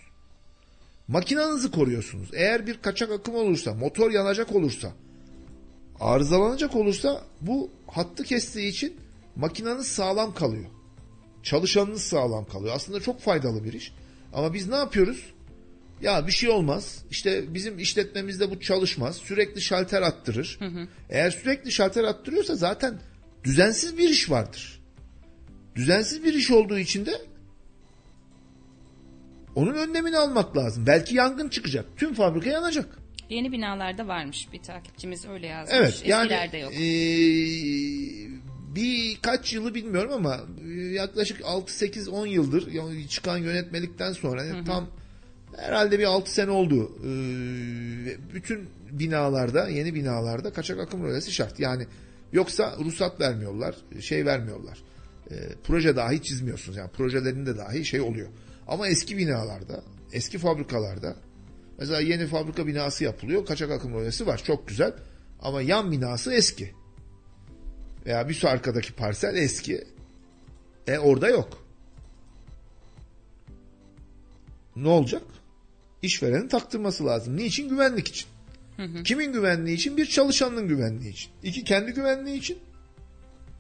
Makinanızı 1.08 1.72
koruyorsunuz. 1.72 2.30
Eğer 2.34 2.68
bir 2.68 2.82
kaçak 2.82 3.12
akım 3.12 3.36
olursa, 3.36 3.74
motor 3.74 4.12
yanacak 4.12 4.56
olursa, 4.56 4.94
arızalanacak 6.00 6.76
olursa 6.76 7.24
bu 7.42 7.72
hattı 7.88 8.24
kestiği 8.24 8.70
için 8.70 8.98
makinanız 9.36 9.88
sağlam 9.88 10.34
kalıyor. 10.34 10.66
Çalışanınız 11.44 12.02
sağlam 12.02 12.46
kalıyor. 12.46 12.76
Aslında 12.76 13.00
çok 13.00 13.22
faydalı 13.22 13.64
bir 13.64 13.74
iş. 13.74 13.94
Ama 14.34 14.54
biz 14.54 14.68
ne 14.70 14.76
yapıyoruz? 14.76 15.34
Ya 16.02 16.28
bir 16.28 16.32
şey 16.32 16.50
olmaz. 16.50 17.04
İşte 17.12 17.54
bizim 17.54 17.80
işletmemizde 17.80 18.52
bu 18.52 18.60
çalışmaz. 18.60 19.18
Sürekli 19.18 19.62
şalter 19.62 20.02
attırır. 20.02 20.58
Hı 20.60 20.66
hı. 20.66 20.88
Eğer 21.10 21.32
sürekli 21.32 21.72
şalter 21.72 22.04
attırıyorsa 22.04 22.56
zaten 22.56 23.00
düzensiz 23.44 23.98
bir 23.98 24.10
iş 24.10 24.30
vardır. 24.30 24.82
Düzensiz 25.76 26.24
bir 26.24 26.34
iş 26.34 26.52
olduğu 26.52 26.80
için 26.80 27.06
de 27.06 27.22
onun 29.56 29.74
önlemini 29.74 30.18
almak 30.18 30.58
lazım. 30.58 30.86
Belki 30.88 31.16
yangın 31.16 31.50
çıkacak. 31.50 31.86
Tüm 31.98 32.14
fabrika 32.14 32.50
yanacak. 32.50 33.00
Yeni 33.30 33.52
binalarda 33.52 34.08
varmış 34.08 34.48
bir 34.54 34.62
takipçimiz 34.62 35.26
öyle 35.26 35.48
yazmış. 35.48 35.78
Evet 35.78 36.04
yani 36.06 36.62
yok. 36.62 36.74
E, 36.74 36.80
birkaç 38.76 39.54
yılı 39.54 39.76
bilmiyorum 39.76 40.12
ama 40.14 40.40
yaklaşık 40.92 41.42
6-8-10 41.42 42.28
yıldır 42.28 42.70
çıkan 43.08 43.38
yönetmelikten 43.38 44.14
sonra 44.14 44.44
hı 44.44 44.60
hı. 44.60 44.64
tam 44.64 44.90
herhalde 45.58 46.00
bir 46.00 46.04
6 46.04 46.34
sene 46.34 46.52
oldu. 46.52 46.92
E, 47.00 47.12
bütün 48.34 48.70
binalarda, 48.92 49.70
yeni 49.70 49.96
binalarda 49.96 50.54
kaçak 50.54 50.80
akım 50.80 51.04
rölesi 51.04 51.32
şart. 51.32 51.60
Yani 51.60 51.88
yoksa 52.34 52.76
ruhsat 52.80 53.22
vermiyorlar, 53.22 53.76
şey 54.00 54.26
vermiyorlar. 54.26 54.78
E, 55.32 55.36
proje 55.64 55.96
dahi 55.96 56.22
çizmiyorsunuz. 56.22 56.78
Yani 56.78 56.90
projelerinde 56.92 57.58
dahi 57.58 57.86
şey 57.86 58.02
oluyor. 58.02 58.28
Ama 58.68 58.88
eski 58.88 59.18
binalarda, 59.18 59.84
eski 60.14 60.38
fabrikalarda 60.38 61.16
mesela 61.80 62.02
yeni 62.02 62.28
fabrika 62.28 62.68
binası 62.68 63.04
yapılıyor. 63.04 63.46
Kaçak 63.46 63.72
akım 63.72 63.94
rölesi 63.94 64.28
var. 64.28 64.42
Çok 64.44 64.68
güzel. 64.68 64.94
Ama 65.42 65.62
yan 65.62 65.92
binası 65.92 66.34
eski. 66.34 66.79
Veya 68.06 68.30
bir 68.30 68.44
arkadaki 68.44 68.94
parsel 68.94 69.36
eski. 69.36 69.84
E 70.88 70.98
orada 70.98 71.30
yok. 71.30 71.66
Ne 74.76 74.88
olacak? 74.88 75.24
İşverenin 76.02 76.48
taktırması 76.48 77.06
lazım. 77.06 77.38
Niçin? 77.38 77.70
Güvenlik 77.70 78.08
için. 78.08 78.28
Hı 78.78 78.84
hı. 78.84 79.04
Kimin 79.04 79.34
güvenliği 79.34 79.76
için? 79.76 79.98
Bir 79.98 80.06
çalışanın 80.06 80.68
güvenliği 80.68 81.12
için. 81.12 81.32
İki 81.44 81.64
kendi 81.64 81.92
güvenliği 81.92 82.38
için. 82.38 82.58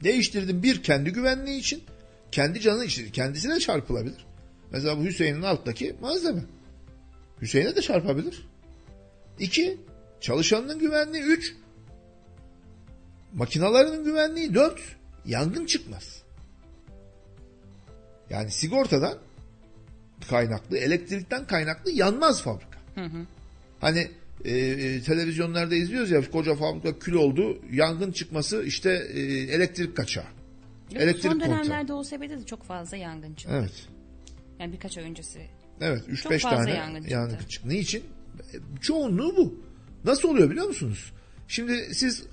Değiştirdim. 0.04 0.64
Bir 0.64 0.84
kendi 0.84 1.10
güvenliği 1.10 1.60
için. 1.60 1.84
Kendi 2.32 2.60
canı 2.60 2.86
için. 2.86 3.12
Kendisine 3.12 3.60
çarpılabilir. 3.60 4.26
Mesela 4.72 4.98
bu 4.98 5.04
Hüseyin'in 5.04 5.42
alttaki 5.42 5.96
malzeme. 6.02 6.42
Hüseyin'e 7.42 7.76
de 7.76 7.82
çarpabilir. 7.82 8.48
İki, 9.40 9.78
çalışanının 10.22 10.80
güvenliği. 10.80 11.24
Üç, 11.24 11.56
makinalarının 13.34 14.04
güvenliği. 14.04 14.54
Dört, 14.54 14.82
yangın 15.26 15.66
çıkmaz. 15.66 16.24
Yani 18.30 18.52
sigortadan 18.52 19.18
kaynaklı, 20.30 20.78
elektrikten 20.78 21.48
kaynaklı 21.48 21.92
yanmaz 21.92 22.42
fabrika. 22.42 22.80
Hı 22.96 23.06
hı. 23.06 23.26
Hani 23.82 24.08
e, 24.46 24.58
e, 24.58 25.02
televizyonlarda 25.02 25.76
izliyoruz 25.76 26.12
ya 26.12 26.32
koca 26.32 26.56
fabrika 26.56 27.00
kül 27.00 27.14
oldu, 27.14 27.60
yangın 27.72 28.12
çıkması 28.12 28.64
işte 28.64 29.08
e, 29.14 29.22
elektrik 29.56 29.98
kaçağı. 29.98 30.24
Yok, 30.92 31.02
elektrik 31.02 31.32
son 31.32 31.40
dönemlerde 31.40 31.78
kontağı. 31.78 31.98
OSB'de 31.98 32.30
de 32.30 32.46
çok 32.46 32.64
fazla 32.64 32.98
yangın 32.98 33.34
çıktı. 33.34 33.56
Evet. 33.60 33.88
Yani 34.60 34.74
birkaç 34.74 34.98
ay 34.98 35.04
öncesi. 35.04 35.48
Evet 35.82 36.08
3-5 36.08 36.42
tane 36.42 36.72
yangın 36.72 37.00
çıktı. 37.00 37.14
yangın 37.14 37.38
çıktı. 37.38 37.70
Niçin? 37.70 38.04
Çoğunluğu 38.82 39.38
bu. 39.38 39.64
Nasıl 40.04 40.30
oluyor 40.30 40.50
biliyor 40.50 40.68
musunuz? 40.68 41.14
Şimdi 41.50 41.96
siz 41.96 42.24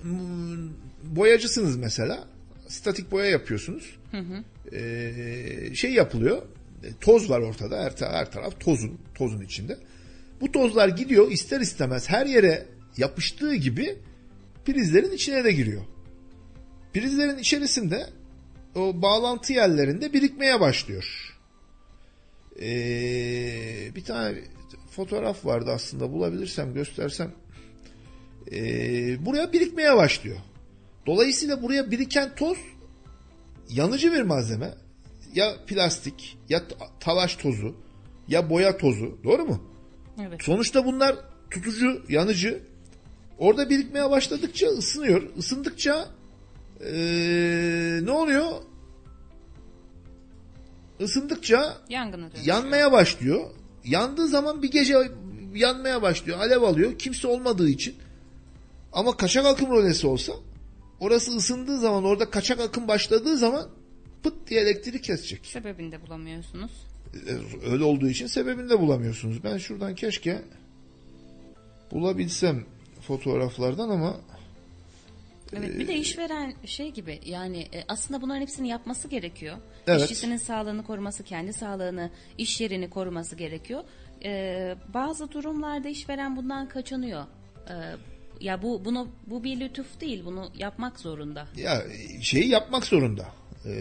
boyacısınız 1.03 1.77
mesela. 1.77 2.27
Statik 2.67 3.11
boya 3.11 3.25
yapıyorsunuz. 3.25 3.95
Hı 4.11 4.17
hı. 4.17 4.43
Ee, 4.75 5.75
şey 5.75 5.93
yapılıyor. 5.93 6.41
E, 6.83 6.87
toz 7.01 7.29
var 7.29 7.39
ortada. 7.39 7.83
Her, 7.83 7.93
her 7.99 8.31
taraf 8.31 8.59
tozun. 8.59 8.99
Tozun 9.15 9.41
içinde. 9.41 9.77
Bu 10.41 10.51
tozlar 10.51 10.87
gidiyor 10.89 11.31
ister 11.31 11.61
istemez 11.61 12.09
her 12.09 12.25
yere 12.25 12.65
yapıştığı 12.97 13.55
gibi 13.55 13.95
prizlerin 14.65 15.11
içine 15.11 15.43
de 15.43 15.51
giriyor. 15.51 15.81
Prizlerin 16.93 17.37
içerisinde 17.37 18.09
o 18.75 19.01
bağlantı 19.01 19.53
yerlerinde 19.53 20.13
birikmeye 20.13 20.59
başlıyor. 20.59 21.33
Ee, 22.61 23.95
bir 23.95 24.03
tane 24.03 24.37
fotoğraf 24.91 25.45
vardı 25.45 25.71
aslında 25.73 26.11
bulabilirsem 26.11 26.73
göstersem. 26.73 27.31
Ee, 28.51 29.25
buraya 29.25 29.53
birikmeye 29.53 29.95
başlıyor. 29.95 30.37
Dolayısıyla 31.05 31.61
buraya 31.61 31.91
biriken 31.91 32.35
toz 32.35 32.57
yanıcı 33.69 34.11
bir 34.13 34.21
malzeme. 34.21 34.73
Ya 35.35 35.55
plastik 35.67 36.37
ya 36.49 36.63
talaş 36.99 37.35
tozu 37.35 37.75
ya 38.27 38.49
boya 38.49 38.77
tozu 38.77 39.17
doğru 39.23 39.45
mu? 39.45 39.63
Evet. 40.27 40.43
Sonuçta 40.43 40.85
bunlar 40.85 41.15
tutucu, 41.51 42.03
yanıcı. 42.09 42.63
Orada 43.37 43.69
birikmeye 43.69 44.09
başladıkça 44.09 44.67
ısınıyor. 44.67 45.35
Isındıkça 45.37 46.07
ee, 46.85 47.99
ne 48.03 48.11
oluyor? 48.11 48.45
Isındıkça 50.99 51.77
Yangına 51.89 52.29
yanmaya 52.43 52.91
başlıyor. 52.91 53.45
Yandığı 53.85 54.27
zaman 54.27 54.63
bir 54.63 54.71
gece 54.71 54.95
yanmaya 55.53 56.01
başlıyor. 56.01 56.39
Alev 56.39 56.61
alıyor. 56.61 56.99
Kimse 56.99 57.27
olmadığı 57.27 57.69
için. 57.69 57.95
Ama 58.93 59.17
kaçak 59.17 59.45
akım 59.45 59.71
rölesi 59.71 60.07
olsa 60.07 60.33
orası 60.99 61.31
ısındığı 61.31 61.77
zaman 61.79 62.03
orada 62.03 62.29
kaçak 62.29 62.59
akım 62.59 62.87
başladığı 62.87 63.37
zaman 63.37 63.69
pıt 64.23 64.33
diye 64.47 64.61
elektriği 64.61 65.01
kesecek. 65.01 65.45
Sebebini 65.45 65.91
de 65.91 66.01
bulamıyorsunuz. 66.07 66.71
E, 67.27 67.31
Öyle 67.71 67.83
olduğu 67.83 68.09
için 68.09 68.27
sebebini 68.27 68.69
de 68.69 68.79
bulamıyorsunuz. 68.79 69.43
Ben 69.43 69.57
şuradan 69.57 69.95
keşke 69.95 70.41
bulabilsem 71.91 72.65
fotoğraflardan 73.01 73.89
ama 73.89 74.17
Evet 75.53 75.79
bir 75.79 75.87
de 75.87 75.95
işveren 75.95 76.53
şey 76.65 76.91
gibi 76.91 77.19
yani 77.25 77.59
e, 77.61 77.83
aslında 77.87 78.21
bunların 78.21 78.41
hepsini 78.41 78.67
yapması 78.67 79.07
gerekiyor. 79.07 79.57
Evet. 79.87 80.01
İşçisinin 80.01 80.37
sağlığını 80.37 80.83
koruması, 80.85 81.23
kendi 81.23 81.53
sağlığını, 81.53 82.11
iş 82.37 82.61
yerini 82.61 82.89
koruması 82.89 83.35
gerekiyor. 83.35 83.83
E, 84.23 84.75
bazı 84.93 85.31
durumlarda 85.31 85.89
işveren 85.89 86.37
bundan 86.37 86.69
kaçınıyor. 86.69 87.25
E, 87.69 87.75
ya 88.41 88.61
bu 88.61 88.85
bunu 88.85 89.07
bu 89.27 89.43
bir 89.43 89.59
lütuf 89.59 90.01
değil. 90.01 90.25
Bunu 90.25 90.51
yapmak 90.57 90.99
zorunda. 90.99 91.47
ya 91.55 91.83
şeyi 92.21 92.47
yapmak 92.47 92.85
zorunda. 92.85 93.27
Ee, 93.65 93.71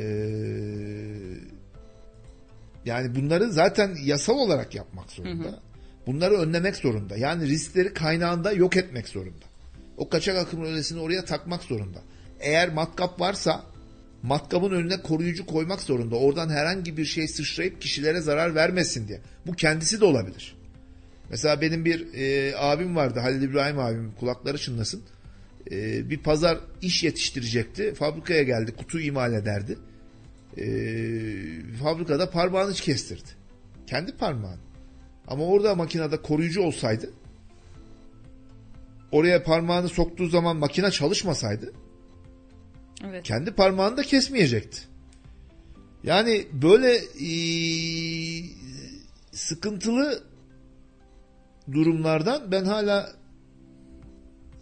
yani 2.84 3.14
bunları 3.14 3.52
zaten 3.52 3.96
yasal 4.04 4.34
olarak 4.34 4.74
yapmak 4.74 5.12
zorunda. 5.12 5.60
Bunları 6.06 6.34
önlemek 6.34 6.76
zorunda. 6.76 7.16
Yani 7.16 7.48
riskleri 7.48 7.94
kaynağında 7.94 8.52
yok 8.52 8.76
etmek 8.76 9.08
zorunda. 9.08 9.44
O 9.96 10.08
kaçak 10.08 10.36
akım 10.36 10.62
rölesini 10.62 11.00
oraya 11.00 11.24
takmak 11.24 11.62
zorunda. 11.62 11.98
Eğer 12.40 12.72
matkap 12.72 13.20
varsa 13.20 13.62
matkabın 14.22 14.70
önüne 14.70 15.02
koruyucu 15.02 15.46
koymak 15.46 15.80
zorunda. 15.80 16.16
Oradan 16.16 16.48
herhangi 16.48 16.96
bir 16.96 17.04
şey 17.04 17.28
sıçrayıp 17.28 17.80
kişilere 17.80 18.20
zarar 18.20 18.54
vermesin 18.54 19.08
diye. 19.08 19.20
Bu 19.46 19.52
kendisi 19.52 20.00
de 20.00 20.04
olabilir. 20.04 20.56
Mesela 21.30 21.60
benim 21.60 21.84
bir 21.84 22.14
e, 22.14 22.56
abim 22.56 22.96
vardı 22.96 23.20
Halil 23.20 23.42
İbrahim 23.42 23.78
abim 23.78 24.12
kulakları 24.20 24.58
çınlasın. 24.58 25.02
E, 25.70 26.10
bir 26.10 26.18
pazar 26.18 26.58
iş 26.82 27.04
yetiştirecekti. 27.04 27.94
Fabrikaya 27.94 28.42
geldi 28.42 28.72
kutu 28.76 29.00
imal 29.00 29.32
ederdi. 29.32 29.78
E, 30.58 30.66
fabrikada 31.82 32.30
parmağını 32.30 32.72
kestirdi. 32.72 33.28
Kendi 33.86 34.16
parmağını. 34.16 34.60
Ama 35.28 35.44
orada 35.44 35.74
makinede 35.74 36.22
koruyucu 36.22 36.62
olsaydı 36.62 37.10
oraya 39.12 39.42
parmağını 39.42 39.88
soktuğu 39.88 40.26
zaman 40.28 40.56
makine 40.56 40.90
çalışmasaydı 40.90 41.72
Evet. 43.08 43.22
kendi 43.22 43.50
parmağını 43.50 43.96
da 43.96 44.02
kesmeyecekti. 44.02 44.80
Yani 46.04 46.46
böyle 46.52 47.00
eee, 47.18 48.44
sıkıntılı 49.32 50.22
durumlardan 51.72 52.52
ben 52.52 52.64
hala 52.64 53.12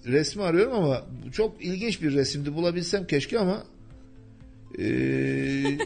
resmi 0.06 0.42
arıyorum 0.42 0.72
ama 0.72 1.06
çok 1.32 1.64
ilginç 1.64 2.02
bir 2.02 2.14
resimdi 2.14 2.54
bulabilsem 2.54 3.06
keşke 3.06 3.38
ama 3.38 3.64
eee, 4.78 5.78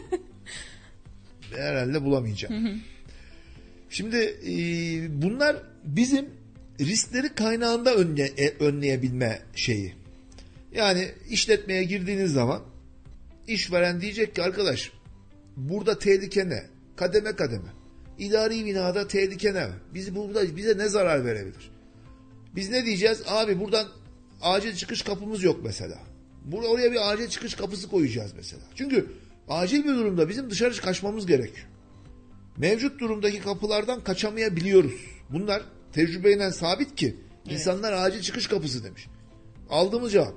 herhalde 1.55 2.03
bulamayacağım. 2.03 2.81
Şimdi 3.89 4.17
eee, 4.17 5.07
bunlar 5.21 5.55
bizim 5.83 6.25
riskleri 6.79 7.29
kaynağında 7.35 7.95
önle, 7.95 8.23
e, 8.23 8.49
önleyebilme 8.59 9.41
şeyi. 9.55 9.93
Yani 10.75 11.11
işletmeye 11.29 11.83
girdiğiniz 11.83 12.31
zaman 12.31 12.61
işveren 13.47 14.01
diyecek 14.01 14.35
ki 14.35 14.43
arkadaş 14.43 14.91
burada 15.57 15.99
tehlike 15.99 16.49
ne? 16.49 16.63
Kademe 16.95 17.35
kademe. 17.35 17.69
İdari 18.19 18.65
binada 18.65 19.07
tehlike 19.07 19.53
ne? 19.53 19.67
Biz 19.93 20.15
burada 20.15 20.55
bize 20.55 20.77
ne 20.77 20.89
zarar 20.89 21.25
verebilir? 21.25 21.71
Biz 22.55 22.69
ne 22.69 22.85
diyeceğiz? 22.85 23.23
Abi 23.27 23.59
buradan 23.59 23.87
acil 24.41 24.75
çıkış 24.75 25.01
kapımız 25.01 25.43
yok 25.43 25.59
mesela. 25.63 25.99
Buraya 26.45 26.67
oraya 26.67 26.91
bir 26.91 27.11
acil 27.11 27.27
çıkış 27.27 27.53
kapısı 27.53 27.89
koyacağız 27.89 28.33
mesela. 28.37 28.61
Çünkü 28.75 29.11
acil 29.49 29.83
bir 29.83 29.89
durumda 29.89 30.29
bizim 30.29 30.49
dışarı 30.49 30.81
kaçmamız 30.81 31.25
gerekiyor. 31.25 31.67
Mevcut 32.57 32.99
durumdaki 32.99 33.41
kapılardan 33.41 34.03
kaçamayabiliyoruz. 34.03 35.01
Bunlar 35.29 35.61
tecrübeyle 35.93 36.51
sabit 36.51 36.95
ki 36.95 37.15
insanlar 37.49 37.93
acil 37.93 38.21
çıkış 38.21 38.47
kapısı 38.47 38.83
demiş. 38.83 39.07
Aldığımız 39.69 40.11
cevap. 40.11 40.33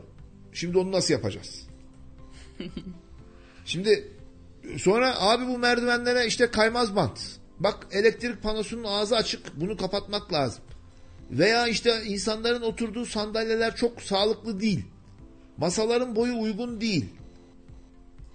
Şimdi 0.52 0.78
onu 0.78 0.92
nasıl 0.92 1.14
yapacağız? 1.14 1.66
Şimdi 3.64 4.08
sonra 4.78 5.20
abi 5.20 5.46
bu 5.46 5.58
merdivenlere 5.58 6.26
işte 6.26 6.50
kaymaz 6.50 6.96
bant. 6.96 7.20
Bak 7.62 7.86
elektrik 7.92 8.42
panosunun 8.42 8.84
ağzı 8.84 9.16
açık. 9.16 9.60
Bunu 9.60 9.76
kapatmak 9.76 10.32
lazım. 10.32 10.64
Veya 11.30 11.66
işte 11.66 12.02
insanların 12.06 12.62
oturduğu 12.62 13.06
sandalyeler 13.06 13.76
çok 13.76 14.02
sağlıklı 14.02 14.60
değil. 14.60 14.84
Masaların 15.56 16.16
boyu 16.16 16.38
uygun 16.38 16.80
değil. 16.80 17.04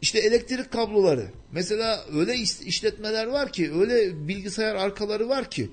İşte 0.02 0.20
elektrik 0.20 0.72
kabloları. 0.72 1.32
Mesela 1.52 2.06
öyle 2.13 2.36
işletmeler 2.66 3.28
var 3.28 3.52
ki, 3.52 3.74
öyle 3.74 4.28
bilgisayar 4.28 4.76
arkaları 4.76 5.30
var 5.30 5.52
ki 5.52 5.72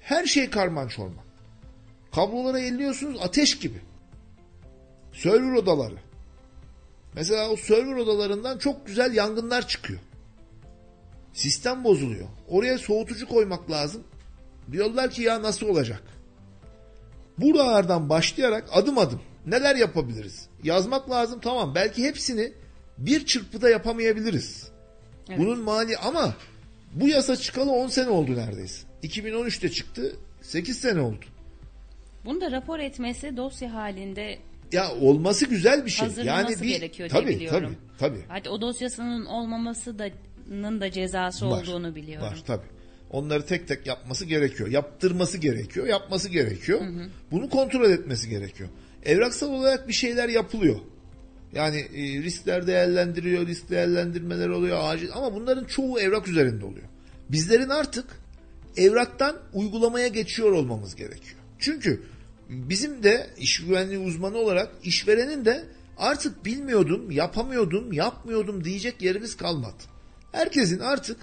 her 0.00 0.26
şey 0.26 0.50
karman 0.50 0.88
çorman. 0.88 1.24
Kablolara 2.14 2.60
elliyorsunuz 2.60 3.20
ateş 3.22 3.58
gibi. 3.58 3.80
Server 5.12 5.52
odaları. 5.52 5.96
Mesela 7.14 7.50
o 7.50 7.56
server 7.56 7.96
odalarından 7.96 8.58
çok 8.58 8.86
güzel 8.86 9.14
yangınlar 9.14 9.68
çıkıyor. 9.68 10.00
Sistem 11.36 11.84
bozuluyor. 11.84 12.28
Oraya 12.48 12.78
soğutucu 12.78 13.28
koymak 13.28 13.70
lazım. 13.70 14.04
Diyorlar 14.72 15.10
ki 15.10 15.22
ya 15.22 15.42
nasıl 15.42 15.68
olacak? 15.68 16.02
Buralardan 17.38 18.08
başlayarak 18.08 18.68
adım 18.72 18.98
adım 18.98 19.20
neler 19.46 19.76
yapabiliriz? 19.76 20.48
Yazmak 20.62 21.10
lazım 21.10 21.40
tamam. 21.40 21.74
Belki 21.74 22.04
hepsini 22.04 22.52
bir 22.98 23.26
çırpıda 23.26 23.70
yapamayabiliriz. 23.70 24.68
Evet. 25.28 25.38
Bunun 25.38 25.58
mali 25.58 25.96
ama 25.96 26.34
bu 26.92 27.08
yasa 27.08 27.36
çıkalı 27.36 27.70
10 27.70 27.88
sene 27.88 28.08
oldu 28.08 28.36
neredeyse. 28.36 28.86
2013'te 29.02 29.68
çıktı. 29.68 30.16
8 30.42 30.78
sene 30.78 31.00
oldu. 31.00 31.24
Bunu 32.24 32.40
da 32.40 32.50
rapor 32.50 32.78
etmesi 32.78 33.36
dosya 33.36 33.74
halinde 33.74 34.38
Ya 34.72 34.94
olması 34.94 35.46
güzel 35.46 35.84
bir 35.84 35.90
şey. 35.90 36.06
hazırlaması 36.08 36.52
yani 36.52 36.62
bir 36.62 36.68
gerekiyor 36.68 37.10
diye 37.10 37.20
tabii, 37.20 37.34
biliyorum. 37.34 37.76
Tabii 37.98 38.14
tabii. 38.14 38.24
Hadi 38.28 38.48
o 38.48 38.60
dosyasının 38.60 39.24
olmaması 39.26 39.98
da 39.98 40.08
nın 40.50 40.80
da 40.80 40.90
cezası 40.90 41.50
Var, 41.50 41.62
olduğunu 41.62 41.94
biliyorum. 41.94 42.26
Var 42.26 42.42
tabii. 42.46 42.66
Onları 43.10 43.46
tek 43.46 43.68
tek 43.68 43.86
yapması 43.86 44.24
gerekiyor. 44.24 44.68
Yaptırması 44.68 45.38
gerekiyor. 45.38 45.86
Yapması 45.86 46.28
gerekiyor. 46.28 46.80
Bunu 47.30 47.50
kontrol 47.50 47.90
etmesi 47.90 48.28
gerekiyor. 48.28 48.68
Evraksal 49.04 49.48
olarak 49.48 49.88
bir 49.88 49.92
şeyler 49.92 50.28
yapılıyor. 50.28 50.76
Yani 51.52 51.76
e, 51.76 52.22
riskler 52.22 52.66
değerlendiriyor, 52.66 53.46
risk 53.46 53.70
değerlendirmeler 53.70 54.48
oluyor 54.48 54.78
acil 54.82 55.08
ama 55.14 55.34
bunların 55.34 55.64
çoğu 55.64 56.00
evrak 56.00 56.28
üzerinde 56.28 56.64
oluyor. 56.64 56.86
Bizlerin 57.28 57.68
artık 57.68 58.04
evraktan 58.76 59.36
uygulamaya 59.52 60.08
geçiyor 60.08 60.52
olmamız 60.52 60.96
gerekiyor. 60.96 61.38
Çünkü 61.58 62.02
bizim 62.48 63.02
de 63.02 63.26
iş 63.38 63.64
güvenliği 63.64 63.98
uzmanı 63.98 64.38
olarak 64.38 64.72
işverenin 64.82 65.44
de 65.44 65.64
artık 65.98 66.44
bilmiyordum, 66.44 67.10
yapamıyordum, 67.10 67.92
yapmıyordum 67.92 68.64
diyecek 68.64 69.02
yerimiz 69.02 69.36
kalmadı. 69.36 69.82
Herkesin 70.36 70.78
artık 70.78 71.16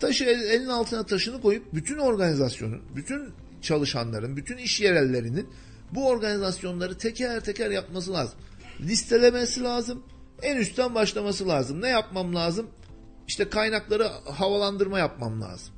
taşı 0.00 0.24
el- 0.24 0.50
elin 0.50 0.66
altına 0.68 1.06
taşını 1.06 1.40
koyup 1.42 1.74
bütün 1.74 1.98
organizasyonun, 1.98 2.82
bütün 2.96 3.32
çalışanların, 3.62 4.36
bütün 4.36 4.56
iş 4.56 4.80
yerellerinin 4.80 5.48
bu 5.94 6.08
organizasyonları 6.08 6.98
teker 6.98 7.40
teker 7.40 7.70
yapması 7.70 8.12
lazım. 8.12 8.38
Listelemesi 8.80 9.62
lazım. 9.62 10.02
En 10.42 10.56
üstten 10.56 10.94
başlaması 10.94 11.48
lazım. 11.48 11.80
Ne 11.82 11.88
yapmam 11.88 12.34
lazım? 12.34 12.66
İşte 13.28 13.48
kaynakları 13.48 14.04
havalandırma 14.24 14.98
yapmam 14.98 15.42
lazım. 15.42 15.74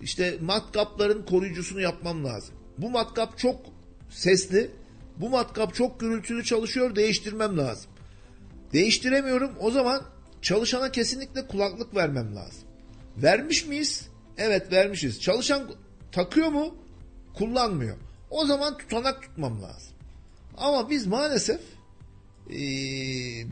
İşte 0.00 0.38
matkapların 0.40 1.22
koruyucusunu 1.22 1.80
yapmam 1.80 2.24
lazım. 2.24 2.54
Bu 2.78 2.90
matkap 2.90 3.38
çok 3.38 3.60
sesli. 4.10 4.70
Bu 5.16 5.30
matkap 5.30 5.74
çok 5.74 6.00
gürültülü 6.00 6.44
çalışıyor. 6.44 6.96
Değiştirmem 6.96 7.58
lazım. 7.58 7.90
Değiştiremiyorum. 8.72 9.50
O 9.60 9.70
zaman 9.70 10.13
çalışana 10.44 10.92
kesinlikle 10.92 11.46
kulaklık 11.46 11.96
vermem 11.96 12.36
lazım. 12.36 12.68
Vermiş 13.16 13.66
miyiz? 13.66 14.08
Evet 14.38 14.72
vermişiz. 14.72 15.20
Çalışan 15.20 15.70
takıyor 16.12 16.48
mu? 16.48 16.76
Kullanmıyor. 17.34 17.96
O 18.30 18.46
zaman 18.46 18.78
tutanak 18.78 19.22
tutmam 19.22 19.62
lazım. 19.62 19.92
Ama 20.56 20.90
biz 20.90 21.06
maalesef 21.06 21.60
e, 22.50 22.56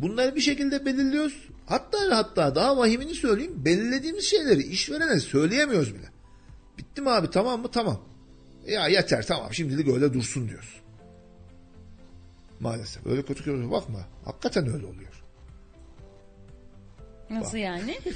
bunları 0.03 0.35
bir 0.35 0.41
şekilde 0.41 0.87
belirliyoruz. 0.87 1.49
Hatta 1.67 1.99
hatta 2.17 2.55
daha 2.55 2.77
vahimini 2.77 3.15
söyleyeyim. 3.15 3.65
Belirlediğimiz 3.65 4.25
şeyleri 4.25 4.63
işverene 4.63 5.21
söyleyemiyoruz 5.21 5.95
bile. 5.95 6.11
Bitti 6.79 7.03
mi 7.03 7.11
abi 7.11 7.31
tamam 7.31 7.61
mı? 7.61 7.71
Tamam. 7.71 8.03
Ya 8.67 8.89
yeter 8.89 9.27
tamam 9.27 9.55
şimdilik 9.55 9.89
öyle 9.89 10.13
dursun 10.13 10.49
diyoruz. 10.49 10.81
Maalesef. 12.61 13.07
Öyle 13.07 13.23
kötü 13.23 13.45
kötü 13.45 13.71
bakma. 13.71 13.99
Hakikaten 14.25 14.67
öyle 14.75 14.87
oluyor. 14.87 15.22
Nasıl 17.33 17.59
yani? 17.59 17.99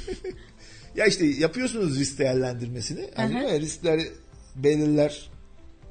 Ya 0.96 1.06
işte 1.06 1.26
yapıyorsunuz 1.26 1.98
risk 1.98 2.18
değerlendirmesini. 2.18 3.10
Hani 3.14 3.34
Hı 3.34 3.38
hı. 3.38 3.52
ya 3.52 3.60
riskler 3.60 4.00
belirler. 4.56 5.30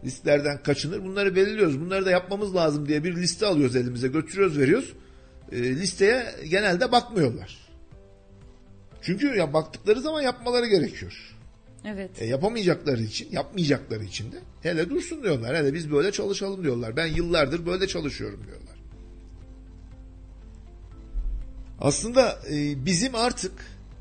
Risklerden 0.05 0.63
kaçınır. 0.63 1.03
Bunları 1.03 1.35
belirliyoruz. 1.35 1.81
Bunları 1.81 2.05
da 2.05 2.11
yapmamız 2.11 2.55
lazım 2.55 2.87
diye 2.87 3.03
bir 3.03 3.15
liste 3.15 3.45
alıyoruz 3.45 3.75
elimize. 3.75 4.07
Götürüyoruz 4.07 4.59
veriyoruz. 4.59 4.93
E, 5.51 5.57
listeye 5.61 6.35
genelde 6.49 6.91
bakmıyorlar. 6.91 7.57
Çünkü 9.01 9.35
ya 9.35 9.53
baktıkları 9.53 10.01
zaman 10.01 10.21
yapmaları 10.21 10.67
gerekiyor. 10.67 11.35
Evet. 11.85 12.21
E, 12.21 12.25
yapamayacakları 12.25 13.01
için, 13.03 13.31
yapmayacakları 13.31 14.03
için 14.03 14.31
de 14.31 14.37
hele 14.61 14.89
dursun 14.89 15.23
diyorlar. 15.23 15.55
Hele 15.55 15.73
biz 15.73 15.91
böyle 15.91 16.11
çalışalım 16.11 16.63
diyorlar. 16.63 16.97
Ben 16.97 17.07
yıllardır 17.07 17.65
böyle 17.65 17.87
çalışıyorum 17.87 18.43
diyorlar. 18.47 18.74
Aslında 21.79 22.39
e, 22.51 22.85
bizim 22.85 23.15
artık 23.15 23.51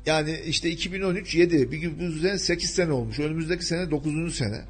yani 0.05 0.39
işte 0.45 0.69
2013 0.69 1.35
7 1.35 1.71
bir 1.71 1.77
gün 1.77 1.99
bu 1.99 2.19
sene 2.19 2.37
8 2.37 2.69
sene 2.69 2.91
olmuş. 2.91 3.19
Önümüzdeki 3.19 3.65
sene 3.65 3.91
9. 3.91 4.35
sene. 4.35 4.61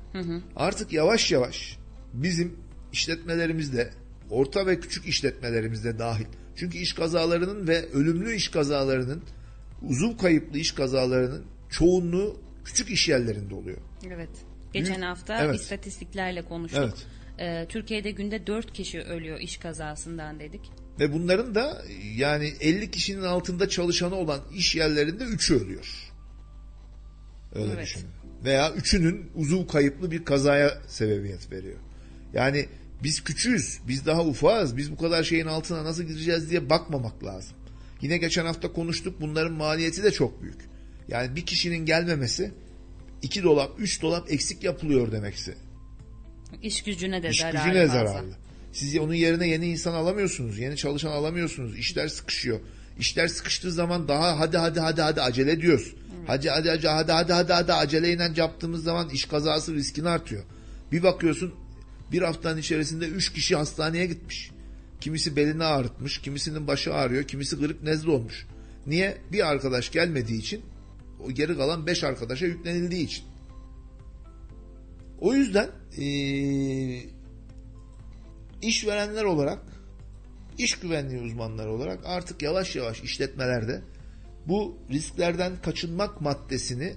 Artık 0.56 0.94
yavaş 0.94 1.32
yavaş 1.32 1.78
bizim 2.14 2.58
işletmelerimizde 2.94 3.90
orta 4.30 4.68
ve 4.68 4.80
küçük 4.80 5.08
işletmelerimizde 5.08 6.00
dahil. 6.00 6.26
Çünkü 6.56 6.78
iş 6.78 6.94
kazalarının 6.94 7.68
ve 7.68 7.90
ölümlü 7.90 8.36
iş 8.36 8.48
kazalarının 8.48 9.24
uzuv 9.82 10.18
kayıplı 10.18 10.60
iş 10.60 10.72
kazalarının 10.72 11.46
çoğunluğu 11.70 12.40
küçük 12.66 12.90
iş 12.90 13.10
yerlerinde 13.10 13.56
oluyor. 13.56 13.78
Evet. 14.08 14.30
Geçen 14.74 15.02
hafta 15.02 15.46
Evet. 15.46 15.56
istatistiklerle 15.56 16.42
konuştuk. 16.42 16.84
Evet. 16.84 17.06
Ee, 17.40 17.66
Türkiye'de 17.70 18.12
günde 18.12 18.48
4 18.48 18.74
kişi 18.74 19.02
ölüyor 19.02 19.40
iş 19.40 19.58
kazasından 19.58 20.40
dedik. 20.40 20.62
Ve 21.00 21.14
bunların 21.14 21.56
da 21.56 21.86
yani 22.16 22.54
50 22.62 22.92
kişinin 22.92 23.24
altında 23.24 23.70
çalışanı 23.70 24.16
olan 24.16 24.40
iş 24.56 24.76
yerlerinde 24.76 25.24
3'ü 25.24 25.64
ölüyor. 25.64 26.12
Öyle 27.56 27.72
Evet. 27.74 27.86
düşünün. 27.86 28.06
Veya 28.44 28.74
üçünün 28.74 29.32
uzuv 29.36 29.68
kayıplı 29.68 30.12
bir 30.12 30.26
kazaya 30.26 30.82
sebebiyet 30.88 31.52
veriyor. 31.52 31.78
Yani 32.34 32.66
biz 33.04 33.24
küçüğüz, 33.24 33.80
biz 33.88 34.06
daha 34.06 34.26
ufağız, 34.26 34.78
biz 34.78 34.92
bu 34.92 34.98
kadar 34.98 35.24
şeyin 35.24 35.46
altına 35.46 35.84
nasıl 35.84 36.04
gireceğiz 36.04 36.50
diye 36.50 36.70
bakmamak 36.70 37.24
lazım. 37.24 37.58
Yine 38.02 38.18
geçen 38.18 38.46
hafta 38.46 38.74
konuştuk 38.74 39.22
bunların 39.22 39.54
maliyeti 39.54 40.04
de 40.04 40.12
çok 40.12 40.42
büyük. 40.42 40.60
Yani 41.08 41.36
bir 41.36 41.46
kişinin 41.46 41.86
gelmemesi 41.86 42.52
2 43.22 43.44
dolap, 43.44 43.72
3 43.80 44.02
dolap 44.02 44.32
eksik 44.32 44.64
yapılıyor 44.64 45.12
demekse. 45.12 45.56
İş 46.62 46.84
gücüne 46.84 47.24
de 47.24 47.30
İş 47.30 47.40
zararlı 47.40 47.58
gücüne 47.58 47.88
zararlı. 47.88 48.34
Siz 48.76 48.98
onun 48.98 49.14
yerine 49.14 49.48
yeni 49.48 49.68
insan 49.68 49.94
alamıyorsunuz. 49.94 50.60
Yeni 50.60 50.78
çalışan 50.78 51.12
alamıyorsunuz. 51.12 51.78
İşler 51.78 52.08
sıkışıyor. 52.08 52.60
İşler 53.00 53.28
sıkıştığı 53.28 53.72
zaman 53.72 54.08
daha 54.08 54.40
hadi 54.40 54.58
hadi 54.58 54.80
hadi 54.80 55.02
hadi 55.02 55.22
acele 55.22 55.62
diyoruz. 55.62 55.96
Hadi 56.28 56.50
hadi 56.50 56.70
hadi 56.70 56.88
hadi 56.88 57.12
hadi 57.12 57.34
hadi 57.34 57.54
hadi 57.54 57.74
aceleyle 57.74 58.32
yaptığımız 58.36 58.84
zaman 58.84 59.10
iş 59.10 59.26
kazası 59.26 59.74
riskini 59.74 60.10
artıyor. 60.10 60.44
Bir 60.92 61.04
bakıyorsun 61.04 61.54
bir 62.12 62.22
haftanın 62.22 62.58
içerisinde 62.58 63.08
üç 63.08 63.34
kişi 63.34 63.56
hastaneye 63.56 64.06
gitmiş. 64.06 64.52
Kimisi 65.02 65.36
belini 65.36 65.64
ağrıtmış, 65.64 66.22
kimisinin 66.22 66.68
başı 66.68 66.94
ağrıyor, 66.94 67.24
kimisi 67.24 67.56
grip 67.56 67.84
nezle 67.84 68.12
olmuş. 68.12 68.46
Niye? 68.88 69.18
Bir 69.32 69.48
arkadaş 69.48 69.92
gelmediği 69.92 70.40
için 70.40 70.62
o 71.26 71.32
geri 71.32 71.58
kalan 71.58 71.88
beş 71.88 72.04
arkadaşa 72.04 72.46
yüklenildiği 72.46 73.06
için. 73.06 73.24
O 75.20 75.34
yüzden 75.34 75.70
eee 75.98 77.15
işverenler 78.68 79.24
olarak, 79.24 79.60
iş 80.58 80.80
güvenliği 80.80 81.22
uzmanları 81.22 81.72
olarak 81.72 82.00
artık 82.06 82.42
yavaş 82.42 82.76
yavaş 82.76 83.02
işletmelerde 83.02 83.82
bu 84.48 84.78
risklerden 84.92 85.62
kaçınmak 85.62 86.22
maddesini, 86.22 86.94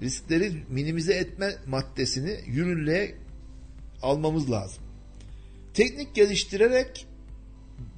riskleri 0.00 0.64
minimize 0.68 1.14
etme 1.14 1.54
maddesini 1.66 2.40
yürürlüğe 2.46 3.14
almamız 4.02 4.50
lazım. 4.50 4.84
Teknik 5.74 6.14
geliştirerek 6.14 7.06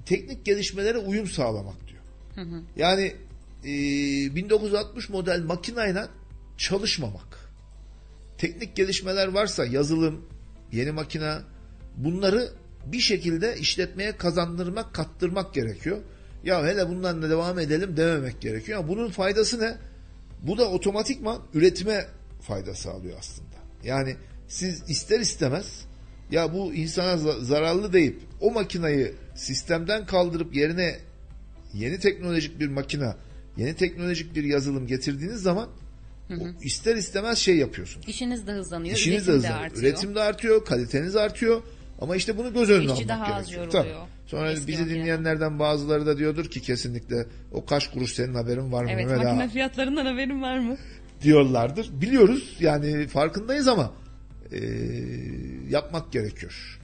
teknik 0.07 0.45
gelişmelere 0.45 0.99
uyum 0.99 1.27
sağlamak 1.27 1.77
diyor. 1.89 2.03
Yani 2.77 3.15
e, 3.65 3.71
1960 4.35 5.09
model 5.09 5.43
makinayla 5.43 6.09
çalışmamak. 6.59 7.51
Teknik 8.39 8.77
gelişmeler 8.77 9.29
varsa 9.29 9.67
yazılım, 9.67 10.27
yeni 10.73 10.93
makina 10.93 11.43
bunları 11.97 12.53
bir 12.93 13.01
şekilde 13.01 13.57
işletmeye 13.57 14.17
kazandırmak, 14.17 14.95
kattırmak 14.95 15.55
gerekiyor. 15.55 15.99
Ya 16.45 16.67
hele 16.67 16.89
bundan 16.89 17.23
da 17.23 17.31
devam 17.31 17.59
edelim 17.59 17.97
dememek 17.97 18.41
gerekiyor. 18.41 18.79
Ama 18.79 18.89
bunun 18.89 19.09
faydası 19.11 19.61
ne? 19.61 19.75
Bu 20.43 20.59
da 20.59 20.71
otomatikman 20.71 21.43
üretime 21.55 22.07
fayda 22.41 22.75
sağlıyor 22.75 23.19
aslında. 23.19 23.57
Yani 23.85 24.17
siz 24.49 24.83
ister 24.91 25.21
istemez 25.21 25.85
ya 26.31 26.53
bu 26.55 26.75
insana 26.75 27.13
za- 27.13 27.45
zararlı 27.45 27.93
deyip 27.93 28.21
o 28.41 28.51
makinayı 28.51 29.15
sistemden 29.35 30.07
kaldırıp 30.07 30.55
yerine 30.57 30.99
yeni 31.75 31.99
teknolojik 32.01 32.61
bir 32.61 32.69
makina, 32.69 33.17
yeni 33.57 33.75
teknolojik 33.77 34.35
bir 34.35 34.45
yazılım 34.45 34.87
getirdiğiniz 34.87 35.43
zaman 35.43 35.69
o 36.31 36.35
ister 36.63 36.97
istemez 36.97 37.39
şey 37.39 37.57
yapıyorsunuz. 37.57 38.09
İşiniz 38.09 38.47
de 38.47 38.53
hızlanıyor, 38.53 38.97
İşiniz 38.97 39.27
de 39.27 39.31
üretim 39.31 39.43
de 39.43 39.49
hızlanıyor. 39.49 39.67
artıyor. 39.67 39.83
Üretim 39.83 40.15
de 40.15 40.21
artıyor, 40.21 40.65
kaliteniz 40.65 41.17
artıyor. 41.17 41.63
Ama 42.01 42.17
işte 42.17 42.39
bunu 42.39 42.53
göz 42.53 42.71
önüne 42.71 42.93
İşçi 42.93 43.05
almak 43.05 43.09
daha 43.09 43.35
az 43.35 43.47
gerekiyor. 43.47 43.65
yoruluyor. 43.75 43.85
Tabii. 43.85 44.11
Sonra 44.27 44.51
Eski 44.53 44.69
bizi 44.69 44.91
dinleyenlerden 44.91 45.59
bazıları 45.59 46.07
da 46.07 46.19
diyordur 46.19 46.45
ki 46.45 46.61
kesinlikle 46.61 47.27
o 47.53 47.65
kaç 47.67 47.91
kuruş 47.91 48.13
senin 48.13 48.35
haberin 48.35 48.73
var 48.73 48.85
mı 48.85 48.91
Evet, 48.91 49.07
Mehmet 49.07 49.25
makine 49.25 49.45
ağa?" 49.45 49.49
fiyatlarından 49.49 50.07
haberin 50.07 50.43
var 50.43 50.59
mı? 50.59 50.77
diyorlardır. 51.23 51.91
Biliyoruz 52.01 52.57
yani 52.61 53.07
farkındayız 53.07 53.69
ama 53.69 53.93
e, 54.53 54.59
yapmak 55.71 56.13
gerekiyor. 56.13 56.81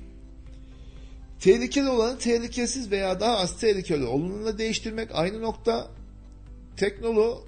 Tehlikeli 1.40 1.88
olanı 1.88 2.18
tehlikesiz 2.18 2.90
veya 2.90 3.20
daha 3.20 3.38
az 3.38 3.61
tehlikeli 3.61 4.05
olanla 4.05 4.59
değiştirmek 4.59 5.09
aynı 5.12 5.42
nokta. 5.42 5.88
Teknolo 6.77 7.44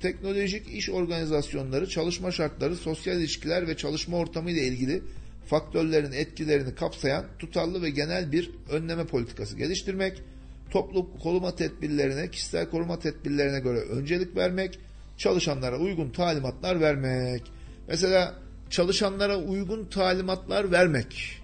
teknolojik 0.00 0.68
iş 0.68 0.90
organizasyonları, 0.90 1.88
çalışma 1.88 2.30
şartları, 2.32 2.76
sosyal 2.76 3.18
ilişkiler 3.18 3.68
ve 3.68 3.76
çalışma 3.76 4.16
ortamı 4.16 4.50
ile 4.50 4.62
ilgili 4.62 5.02
faktörlerin 5.46 6.12
etkilerini 6.12 6.74
kapsayan 6.74 7.24
tutarlı 7.38 7.82
ve 7.82 7.90
genel 7.90 8.32
bir 8.32 8.50
önleme 8.70 9.06
politikası 9.06 9.56
geliştirmek, 9.56 10.22
toplu 10.70 11.18
koruma 11.18 11.56
tedbirlerine, 11.56 12.30
kişisel 12.30 12.70
koruma 12.70 12.98
tedbirlerine 12.98 13.60
göre 13.60 13.78
öncelik 13.78 14.36
vermek, 14.36 14.78
çalışanlara 15.16 15.78
uygun 15.78 16.10
talimatlar 16.10 16.80
vermek. 16.80 17.42
Mesela 17.88 18.34
çalışanlara 18.70 19.38
uygun 19.38 19.84
talimatlar 19.84 20.72
vermek. 20.72 21.42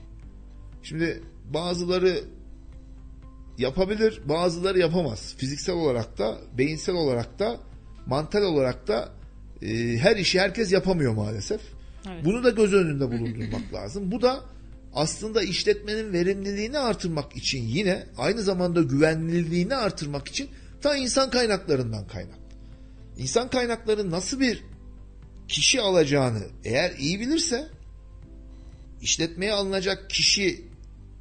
Şimdi 0.82 1.22
bazıları 1.44 2.24
yapabilir, 3.58 4.20
bazıları 4.24 4.78
yapamaz. 4.78 5.34
Fiziksel 5.36 5.74
olarak 5.74 6.18
da, 6.18 6.38
beyinsel 6.58 6.94
olarak 6.94 7.38
da, 7.38 7.60
mantal 8.06 8.42
olarak 8.42 8.88
da 8.88 9.08
e, 9.62 9.98
her 9.98 10.16
işi 10.16 10.40
herkes 10.40 10.72
yapamıyor 10.72 11.14
maalesef. 11.14 11.60
Evet. 12.06 12.24
Bunu 12.24 12.44
da 12.44 12.50
göz 12.50 12.72
önünde 12.72 13.06
bulundurmak 13.06 13.62
lazım. 13.72 14.10
Bu 14.12 14.22
da 14.22 14.44
aslında 14.94 15.42
işletmenin 15.42 16.12
verimliliğini 16.12 16.78
artırmak 16.78 17.36
için 17.36 17.62
yine 17.62 18.06
aynı 18.18 18.42
zamanda 18.42 18.82
güvenilirliğini 18.82 19.74
artırmak 19.74 20.28
için 20.28 20.48
ta 20.80 20.96
insan 20.96 21.30
kaynaklarından 21.30 22.06
kaynaklı. 22.06 22.38
İnsan 23.18 23.50
kaynakları 23.50 24.10
nasıl 24.10 24.40
bir 24.40 24.64
kişi 25.48 25.80
alacağını 25.80 26.42
eğer 26.64 26.92
iyi 26.98 27.20
bilirse 27.20 27.68
işletmeye 29.02 29.52
alınacak 29.52 30.10
kişi 30.10 30.64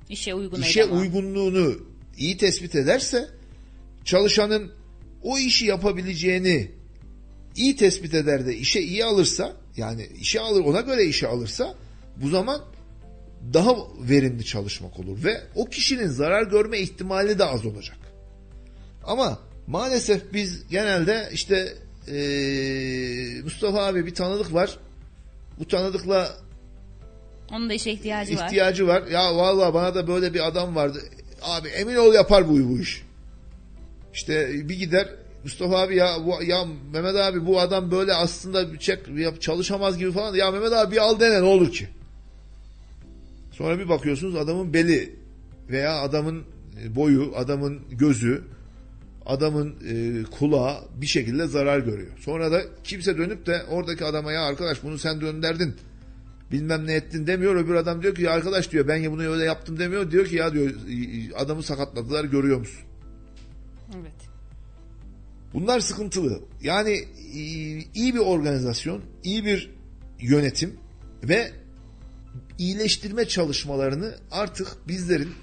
İşe 0.09 0.33
uygun 0.33 0.61
işe 0.61 0.85
uygunluğunu 0.85 1.75
iyi 2.17 2.37
tespit 2.37 2.75
ederse 2.75 3.27
çalışanın 4.05 4.71
o 5.23 5.37
işi 5.37 5.65
yapabileceğini 5.65 6.71
iyi 7.55 7.75
tespit 7.75 8.13
eder 8.13 8.45
de 8.45 8.57
işe 8.57 8.81
iyi 8.81 9.05
alırsa 9.05 9.55
yani 9.77 10.09
işe 10.19 10.39
alır 10.41 10.61
ona 10.65 10.81
göre 10.81 11.05
işe 11.05 11.27
alırsa 11.27 11.75
bu 12.15 12.29
zaman 12.29 12.61
daha 13.53 13.75
verimli 14.09 14.45
çalışmak 14.45 14.99
olur 14.99 15.23
ve 15.23 15.41
o 15.55 15.65
kişinin 15.65 16.07
zarar 16.07 16.43
görme 16.43 16.79
ihtimali 16.79 17.39
de 17.39 17.45
az 17.45 17.65
olacak. 17.65 17.97
Ama 19.03 19.39
Maalesef 19.67 20.33
biz 20.33 20.67
genelde 20.67 21.29
işte 21.33 21.73
eee, 22.07 23.41
Mustafa 23.43 23.85
abi 23.85 24.05
bir 24.05 24.15
tanıdık 24.15 24.53
var. 24.53 24.77
Bu 25.59 25.67
tanıdıkla 25.67 26.37
Onun 27.51 27.69
da 27.69 27.73
işe 27.73 27.91
ihtiyacı 27.91 28.37
var. 28.37 28.45
ihtiyacı 28.45 28.87
var. 28.87 29.07
Ya 29.07 29.35
vallahi 29.35 29.73
bana 29.73 29.95
da 29.95 30.07
böyle 30.07 30.33
bir 30.33 30.47
adam 30.47 30.75
vardı. 30.75 30.99
Abi 31.41 31.67
emin 31.67 31.95
ol 31.95 32.13
yapar 32.13 32.49
bu, 32.49 32.69
bu 32.69 32.79
iş. 32.79 33.03
İşte 34.13 34.49
bir 34.69 34.75
gider 34.79 35.09
Mustafa 35.43 35.79
abi 35.79 35.95
ya 35.95 36.17
bu, 36.25 36.43
ya 36.43 36.65
Mehmet 36.93 37.15
abi 37.15 37.45
bu 37.45 37.59
adam 37.59 37.91
böyle 37.91 38.13
aslında 38.13 38.79
çek 38.79 38.99
çalışamaz 39.41 39.97
gibi 39.97 40.11
falan. 40.11 40.35
Ya 40.35 40.51
Mehmet 40.51 40.73
abi 40.73 40.91
bir 40.91 40.97
al 40.97 41.19
dene 41.19 41.41
ne 41.41 41.45
olur 41.45 41.71
ki. 41.71 41.87
Sonra 43.51 43.79
bir 43.79 43.89
bakıyorsunuz 43.89 44.35
adamın 44.35 44.73
beli 44.73 45.15
veya 45.69 46.01
adamın 46.01 46.43
boyu, 46.95 47.33
adamın 47.35 47.81
gözü, 47.91 48.43
adamın 49.25 49.75
e, 49.89 50.23
kulağı 50.23 50.77
bir 50.95 51.07
şekilde 51.07 51.47
zarar 51.47 51.79
görüyor. 51.79 52.11
Sonra 52.19 52.51
da 52.51 52.61
kimse 52.83 53.17
dönüp 53.17 53.45
de 53.45 53.63
oradaki 53.69 54.05
adama 54.05 54.31
ya 54.31 54.41
arkadaş 54.41 54.83
bunu 54.83 54.97
sen 54.97 55.21
dönderdin 55.21 55.75
bilmem 56.51 56.87
ne 56.87 56.93
ettin 56.93 57.27
demiyor. 57.27 57.55
Öbür 57.55 57.75
adam 57.75 58.03
diyor 58.03 58.15
ki 58.15 58.21
ya 58.21 58.31
arkadaş 58.31 58.71
diyor 58.71 58.87
ben 58.87 59.11
bunu 59.11 59.33
öyle 59.33 59.43
yaptım 59.43 59.79
demiyor. 59.79 60.11
Diyor 60.11 60.25
ki 60.25 60.35
ya 60.35 60.53
diyor 60.53 60.71
adamı 61.35 61.63
sakatladılar 61.63 62.25
görüyor 62.25 62.59
musun? 62.59 62.81
Evet. 63.95 64.16
Bunlar 65.53 65.79
sıkıntılı. 65.79 66.39
Yani 66.61 66.91
e, 67.33 67.39
iyi 67.93 68.13
bir 68.13 68.19
organizasyon, 68.19 69.01
iyi 69.23 69.45
bir 69.45 69.71
yönetim 70.19 70.79
ve 71.23 71.51
iyileştirme 72.57 73.25
çalışmalarını 73.25 74.15
artık 74.31 74.67
bizlerin 74.87 75.33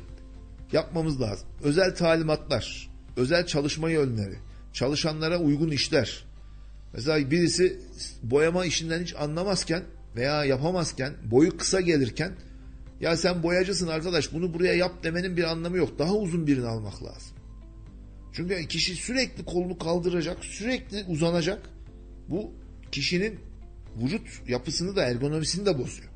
yapmamız 0.73 1.21
lazım. 1.21 1.49
Özel 1.63 1.95
talimatlar, 1.95 2.91
özel 3.17 3.47
çalışma 3.47 3.91
yönleri, 3.91 4.39
çalışanlara 4.73 5.39
uygun 5.39 5.71
işler. 5.71 6.25
Mesela 6.93 7.31
birisi 7.31 7.81
boyama 8.23 8.65
işinden 8.65 9.03
hiç 9.03 9.15
anlamazken 9.15 9.83
veya 10.17 10.45
yapamazken, 10.45 11.13
boyu 11.25 11.57
kısa 11.57 11.81
gelirken 11.81 12.33
ya 13.01 13.17
sen 13.17 13.43
boyacısın 13.43 13.89
arkadaş 13.89 14.33
bunu 14.33 14.55
buraya 14.55 14.75
yap 14.75 15.05
demenin 15.05 15.37
bir 15.37 15.45
anlamı 15.45 15.77
yok. 15.77 15.99
Daha 15.99 16.15
uzun 16.15 16.47
birini 16.47 16.67
almak 16.67 17.03
lazım. 17.03 17.34
Çünkü 18.35 18.69
kişi 18.69 18.95
sürekli 18.95 19.45
kolunu 19.45 19.79
kaldıracak, 19.79 20.45
sürekli 20.45 21.05
uzanacak. 21.09 21.71
Bu 22.29 22.53
kişinin 22.93 23.39
vücut 24.03 24.29
yapısını 24.49 24.97
da 24.97 25.05
ergonomisini 25.05 25.67
de 25.67 25.79
bozuyor. 25.79 26.09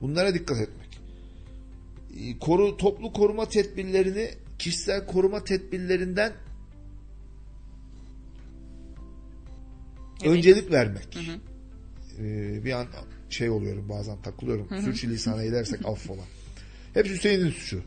Bunlara 0.00 0.34
dikkat 0.34 0.60
etmek. 0.60 1.00
Ee, 2.20 2.38
Koru, 2.38 2.76
toplu 2.76 3.12
koruma 3.12 3.48
tedbirlerini 3.48 4.30
kişisel 4.58 5.06
koruma 5.06 5.44
tedbirlerinden 5.44 6.32
Evet. 10.22 10.36
öncelik 10.36 10.70
vermek. 10.72 11.18
Ee, 12.18 12.64
bir 12.64 12.72
an 12.72 12.86
şey 13.30 13.50
oluyorum 13.50 13.88
bazen 13.88 14.22
takılıyorum. 14.22 14.68
Sürçülisan 14.80 15.44
edersek 15.44 15.86
affola. 15.86 16.22
Hep 16.94 17.06
Hüseyin'in 17.06 17.50
suçu. 17.50 17.82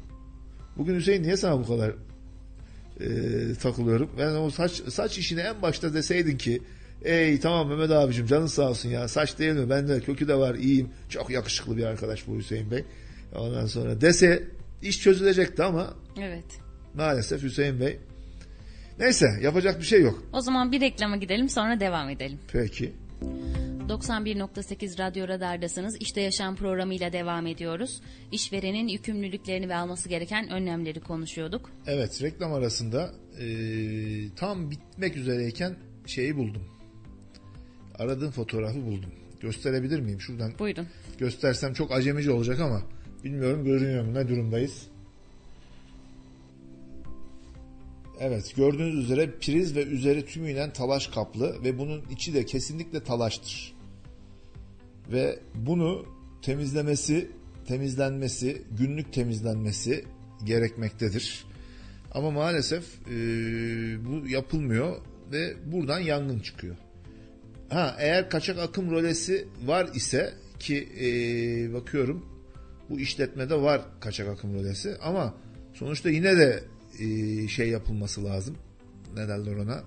Bugün 0.78 0.96
Hüseyin 0.96 1.24
niye 1.24 1.38
sana 1.38 1.60
bu 1.60 1.68
kadar 1.68 1.96
e, 3.00 3.08
takılıyorum? 3.62 4.10
Ben 4.18 4.36
o 4.36 4.50
saç 4.50 4.72
saç 4.90 5.18
işini 5.18 5.40
en 5.40 5.62
başta 5.62 5.94
deseydin 5.94 6.38
ki 6.38 6.62
Ey 7.04 7.40
tamam 7.40 7.68
Mehmet 7.70 7.92
abicim 7.92 8.26
canın 8.26 8.48
sağ 8.48 8.70
olsun 8.70 8.90
ya 8.90 9.08
saç 9.08 9.40
değil 9.40 9.54
mi? 9.54 9.70
Bende 9.70 10.00
kökü 10.00 10.28
de 10.28 10.36
var 10.36 10.56
iyiyim. 10.56 10.90
Çok 11.10 11.30
yakışıklı 11.30 11.78
bir 11.78 11.84
arkadaş 11.84 12.28
bu 12.28 12.38
Hüseyin 12.38 12.72
Bey. 12.72 12.84
Ondan 13.36 13.66
sonra 13.66 14.02
dese 14.02 14.44
iş 14.82 15.02
çözülecekti 15.02 15.64
ama 15.64 15.94
Evet. 16.22 16.46
maalesef 16.94 17.44
Hüseyin 17.44 17.80
Bey 17.80 17.98
neyse 19.00 19.28
yapacak 19.42 19.80
bir 19.80 19.86
şey 19.86 20.02
yok. 20.02 20.24
O 20.34 20.42
zaman 20.42 20.72
bir 20.72 20.82
reklama 20.82 21.18
gidelim 21.18 21.50
sonra 21.50 21.80
devam 21.80 22.10
edelim. 22.10 22.40
Peki. 22.54 22.94
91.8 23.90 24.98
Radyo 25.00 25.28
Radar'dasınız. 25.28 25.98
İşte 26.00 26.22
Yaşam 26.22 26.56
programıyla 26.56 27.14
devam 27.14 27.48
ediyoruz. 27.48 28.02
İşverenin 28.32 28.88
yükümlülüklerini 28.88 29.70
ve 29.70 29.76
alması 29.76 30.10
gereken 30.10 30.50
önlemleri 30.50 31.00
konuşuyorduk. 31.00 31.72
Evet 31.86 32.22
reklam 32.22 32.54
arasında 32.54 33.12
e, 33.40 33.46
tam 34.36 34.72
bitmek 34.72 35.16
üzereyken 35.16 35.76
şeyi 36.06 36.38
buldum. 36.38 36.64
Aradığım 38.00 38.32
fotoğrafı 38.32 38.86
buldum. 38.86 39.12
Gösterebilir 39.40 40.00
miyim? 40.00 40.22
Şuradan 40.22 40.52
Buyurun. 40.60 40.88
göstersem 41.18 41.74
çok 41.74 41.92
acemice 41.92 42.32
olacak 42.32 42.60
ama 42.60 42.82
bilmiyorum 43.24 43.66
görünüyor 43.66 44.06
mu 44.06 44.14
ne 44.14 44.28
durumdayız. 44.28 44.88
Evet 48.20 48.54
gördüğünüz 48.56 48.96
üzere 48.96 49.32
priz 49.32 49.76
ve 49.76 49.84
üzeri 49.84 50.26
tümüyle 50.26 50.74
talaş 50.74 51.08
kaplı 51.08 51.64
ve 51.64 51.78
bunun 51.78 52.04
içi 52.12 52.34
de 52.34 52.46
kesinlikle 52.46 53.04
talaştır. 53.04 53.77
Ve 55.12 55.40
bunu 55.56 56.06
temizlemesi, 56.42 57.32
temizlenmesi, 57.68 58.62
günlük 58.78 59.14
temizlenmesi 59.14 60.06
gerekmektedir. 60.44 61.46
Ama 62.12 62.32
maalesef 62.32 62.84
e, 63.08 63.16
bu 64.06 64.28
yapılmıyor 64.28 64.98
ve 65.32 65.54
buradan 65.66 66.00
yangın 66.00 66.40
çıkıyor. 66.40 66.76
Ha 67.70 67.96
eğer 68.00 68.30
kaçak 68.30 68.60
akım 68.60 68.92
rolesi 68.92 69.48
var 69.66 69.90
ise 69.94 70.34
ki 70.60 70.90
e, 71.02 71.08
bakıyorum 71.74 72.26
bu 72.90 73.00
işletmede 73.00 73.62
var 73.62 73.82
kaçak 74.00 74.28
akım 74.28 74.54
rolesi 74.54 74.98
ama 75.02 75.34
sonuçta 75.74 76.10
yine 76.10 76.38
de 76.38 76.64
e, 77.00 77.48
şey 77.48 77.70
yapılması 77.70 78.26
lazım. 78.26 78.58
Ne 79.16 79.28
derler 79.28 79.56
ona? 79.56 79.84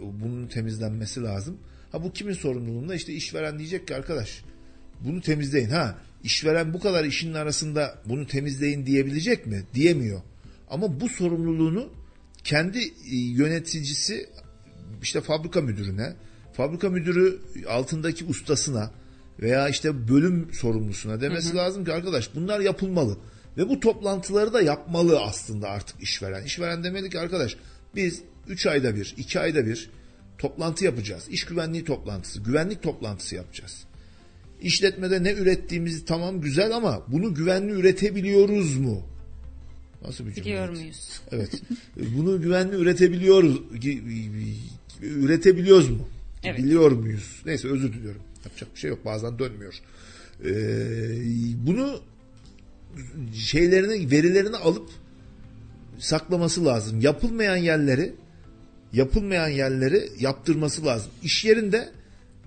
Bunun 0.00 0.46
temizlenmesi 0.46 1.22
lazım. 1.22 1.58
Ha 1.92 2.02
bu 2.02 2.12
kimin 2.12 2.34
sorumluluğunda? 2.34 2.94
İşte 2.94 3.12
işveren 3.12 3.58
diyecek 3.58 3.88
ki 3.88 3.96
arkadaş 3.96 4.42
bunu 5.00 5.20
temizleyin. 5.20 5.68
Ha 5.68 5.98
işveren 6.24 6.74
bu 6.74 6.80
kadar 6.80 7.04
işin 7.04 7.34
arasında 7.34 7.98
bunu 8.04 8.26
temizleyin 8.26 8.86
diyebilecek 8.86 9.46
mi? 9.46 9.62
Diyemiyor. 9.74 10.20
Ama 10.70 11.00
bu 11.00 11.08
sorumluluğunu 11.08 11.88
kendi 12.44 12.78
e, 12.78 13.16
yöneticisi 13.16 14.28
işte 15.02 15.20
fabrika 15.20 15.60
müdürüne, 15.60 16.14
fabrika 16.52 16.88
müdürü 16.88 17.40
altındaki 17.68 18.24
ustasına 18.24 18.90
veya 19.40 19.68
işte 19.68 20.08
bölüm 20.08 20.48
sorumlusuna 20.52 21.20
demesi 21.20 21.56
lazım 21.56 21.84
ki 21.84 21.92
arkadaş 21.92 22.34
bunlar 22.34 22.60
yapılmalı. 22.60 23.18
Ve 23.56 23.68
bu 23.68 23.80
toplantıları 23.80 24.52
da 24.52 24.62
yapmalı 24.62 25.20
aslında 25.20 25.68
artık 25.68 26.02
işveren. 26.02 26.44
İşveren 26.44 26.84
demeli 26.84 27.10
ki 27.10 27.18
arkadaş 27.18 27.56
biz 27.94 28.22
3 28.48 28.66
ayda 28.66 28.96
bir, 28.96 29.14
2 29.16 29.40
ayda 29.40 29.66
bir 29.66 29.90
toplantı 30.38 30.84
yapacağız. 30.84 31.28
İş 31.30 31.44
güvenliği 31.44 31.84
toplantısı, 31.84 32.40
güvenlik 32.40 32.82
toplantısı 32.82 33.34
yapacağız. 33.34 33.84
İşletmede 34.60 35.22
ne 35.22 35.32
ürettiğimizi 35.32 36.04
tamam 36.04 36.40
güzel 36.40 36.76
ama 36.76 37.02
bunu 37.08 37.34
güvenli 37.34 37.72
üretebiliyoruz 37.72 38.76
mu? 38.76 39.02
Nasıl 40.02 40.26
bir 40.26 40.32
cümle? 40.32 40.46
Biliyor 40.46 40.68
muyuz? 40.68 41.20
Evet. 41.32 41.62
Bunu 41.96 42.42
güvenli 42.42 42.76
üretebiliyoruz. 42.76 43.60
Üretebiliyoruz 45.02 45.90
mu? 45.90 46.08
Evet. 46.44 46.58
Biliyor 46.58 46.92
muyuz? 46.92 47.42
Neyse 47.46 47.68
özür 47.68 47.92
diliyorum. 47.92 48.20
Yapacak 48.44 48.74
bir 48.74 48.80
şey 48.80 48.90
yok. 48.90 49.04
Bazen 49.04 49.38
dönmüyor. 49.38 49.74
Ee, 50.44 50.48
bunu 51.66 52.00
şeylerini, 53.34 54.10
verilerini 54.10 54.56
alıp 54.56 54.90
saklaması 55.98 56.64
lazım. 56.64 57.00
Yapılmayan 57.00 57.56
yerleri 57.56 58.14
yapılmayan 58.96 59.48
yerleri 59.48 60.08
yaptırması 60.20 60.86
lazım. 60.86 61.10
İş 61.22 61.44
yerinde 61.44 61.88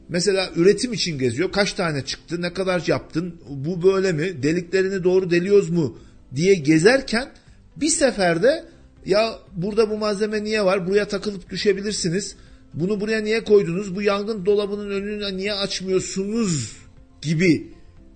mesela 0.10 0.50
üretim 0.56 0.93
için 0.93 1.20
geziyor. 1.20 1.52
Kaç 1.52 1.74
tane 1.74 2.06
çıktı? 2.06 2.41
Ne 2.41 2.54
kadar 2.54 2.84
yaptın? 2.88 3.36
Bu 3.50 3.84
böyle 3.84 4.12
mi? 4.12 4.43
Deliklerini 4.43 5.04
doğru 5.04 5.32
deliyoruz 5.32 5.70
mu? 5.70 5.97
diye 6.36 6.54
gezerken 6.54 7.30
bir 7.76 7.89
seferde 7.89 8.66
ya 9.06 9.39
burada 9.56 9.89
bu 9.89 9.97
malzeme 9.97 10.43
niye 10.43 10.66
var? 10.66 10.88
Buraya 10.88 11.08
takılıp 11.08 11.50
düşebilirsiniz. 11.50 12.36
Bunu 12.74 13.02
buraya 13.02 13.22
niye 13.22 13.43
koydunuz? 13.43 13.95
Bu 13.95 14.02
yangın 14.02 14.45
dolabının 14.45 14.91
önünü 14.91 15.38
niye 15.38 15.54
açmıyorsunuz? 15.54 16.78
gibi 17.22 17.68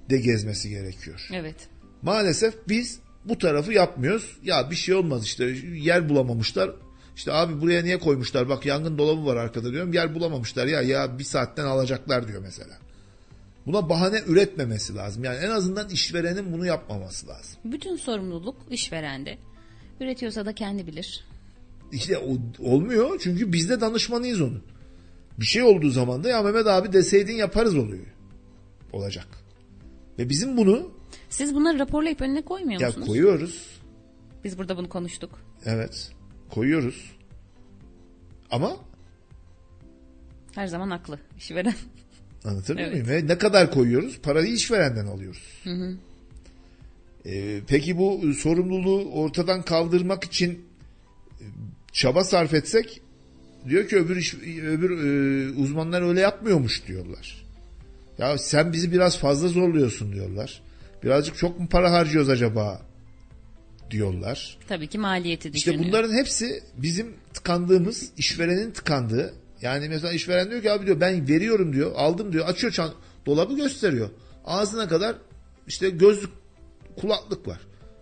de 0.10 0.18
gezmesi 0.18 0.70
gerekiyor. 0.70 1.28
Evet. 1.34 1.56
Maalesef 2.02 2.54
biz 2.68 3.00
bu 3.26 3.38
tarafı 3.38 3.74
yapmıyoruz. 3.74 4.38
Ya 4.44 4.72
bir 4.72 4.76
şey 4.76 4.96
olmaz 4.96 5.26
işte 5.26 5.56
yer 5.74 6.10
bulamamışlar. 6.10 6.72
İşte 7.16 7.34
abi 7.34 7.62
buraya 7.62 7.82
niye 7.84 8.00
koymuşlar? 8.00 8.50
Bak 8.50 8.66
yangın 8.66 8.98
dolabı 8.98 9.26
var 9.26 9.36
arkada 9.36 9.72
diyorum. 9.72 9.94
Yer 9.94 10.16
bulamamışlar 10.16 10.68
ya 10.68 10.82
ya 10.82 11.20
bir 11.20 11.24
saatten 11.24 11.66
alacaklar 11.66 12.28
diyor 12.28 12.42
mesela. 12.42 12.78
Buna 13.66 13.90
bahane 13.90 14.22
üretmemesi 14.28 14.96
lazım. 14.96 15.24
Yani 15.24 15.38
en 15.38 15.50
azından 15.50 15.90
işverenin 15.90 16.54
bunu 16.54 16.66
yapmaması 16.66 17.28
lazım. 17.28 17.58
Bütün 17.66 17.96
sorumluluk 17.96 18.56
işverende. 18.70 19.38
Üretiyorsa 20.00 20.46
da 20.46 20.56
kendi 20.56 20.88
bilir. 20.88 21.26
İşte 21.92 22.18
o, 22.18 22.38
olmuyor 22.60 23.20
çünkü 23.24 23.54
biz 23.54 23.70
de 23.70 23.82
danışmanıyız 23.82 24.42
onun. 24.42 24.64
Bir 25.40 25.46
şey 25.46 25.64
olduğu 25.64 25.90
zaman 25.90 26.24
da 26.24 26.30
ya 26.30 26.42
Mehmet 26.42 26.68
abi 26.68 26.94
deseydin 26.94 27.34
yaparız 27.36 27.76
oluyor. 27.78 28.06
Olacak. 28.94 29.28
Ve 30.20 30.30
bizim 30.30 30.58
bunu 30.58 30.92
Siz 31.30 31.56
bunları 31.56 31.80
raporlayıp 31.80 32.22
önüne 32.22 32.42
koymuyor 32.42 32.82
ya 32.82 32.88
musunuz? 32.88 33.08
koyuyoruz. 33.08 33.68
Biz 34.44 34.58
burada 34.58 34.78
bunu 34.78 34.90
konuştuk. 34.90 35.40
Evet. 35.66 36.12
Koyuyoruz. 36.54 37.12
Ama 38.52 38.78
Her 40.56 40.68
zaman 40.68 40.90
haklı 40.90 41.20
işveren. 41.38 41.74
Anlatabiliyor 42.46 42.92
Evet. 42.92 43.08
muyum? 43.08 43.24
Ve 43.24 43.34
ne 43.34 43.38
kadar 43.38 43.72
koyuyoruz? 43.72 44.20
Parayı 44.22 44.54
işverenden 44.54 45.06
alıyoruz. 45.06 45.64
Ee, 47.26 47.62
peki 47.68 47.98
bu 47.98 48.34
sorumluluğu 48.34 49.12
ortadan 49.12 49.62
kaldırmak 49.62 50.24
için 50.24 50.66
e, 51.42 51.46
çaba 51.92 52.24
sarf 52.24 52.54
etsek 52.54 53.02
diyor 53.70 53.88
ki 53.88 53.98
öbür 53.98 54.16
iş, 54.18 54.34
öbür 54.64 54.92
e, 54.92 55.52
uzmanlar 55.58 56.02
öyle 56.02 56.20
yapmıyormuş 56.20 56.88
diyorlar. 56.88 57.46
Ya 58.18 58.38
sen 58.38 58.74
bizi 58.74 58.92
biraz 58.92 59.18
fazla 59.18 59.48
zorluyorsun 59.48 60.14
diyorlar. 60.14 60.62
Birazcık 61.04 61.38
çok 61.38 61.60
mu 61.60 61.68
para 61.70 61.92
harcıyoruz 61.92 62.30
acaba 62.30 62.82
diyorlar. 63.94 64.58
Tabii 64.68 64.88
ki 64.88 64.98
maliyeti 64.98 65.50
İşte 65.50 65.72
düşünüyor. 65.72 65.84
bunların 65.90 66.14
hepsi 66.14 66.64
bizim 66.78 67.14
tıkandığımız, 67.34 68.10
işverenin 68.18 68.72
tıkandığı. 68.72 69.34
Yani 69.62 69.90
mesela 69.90 70.14
işveren 70.14 70.50
diyor 70.52 70.62
ki 70.62 70.72
abi 70.72 70.86
diyor 70.86 71.00
ben 71.00 71.28
veriyorum 71.28 71.74
diyor, 71.74 71.92
aldım 71.96 72.34
diyor, 72.34 72.46
açıyor 72.48 72.74
çan 72.74 72.94
dolabı 73.26 73.56
gösteriyor. 73.56 74.10
Ağzına 74.46 74.88
kadar 74.88 75.16
işte 75.68 75.90
gözlük, 75.90 76.30
kulaklık 76.98 77.48
var. 77.48 77.60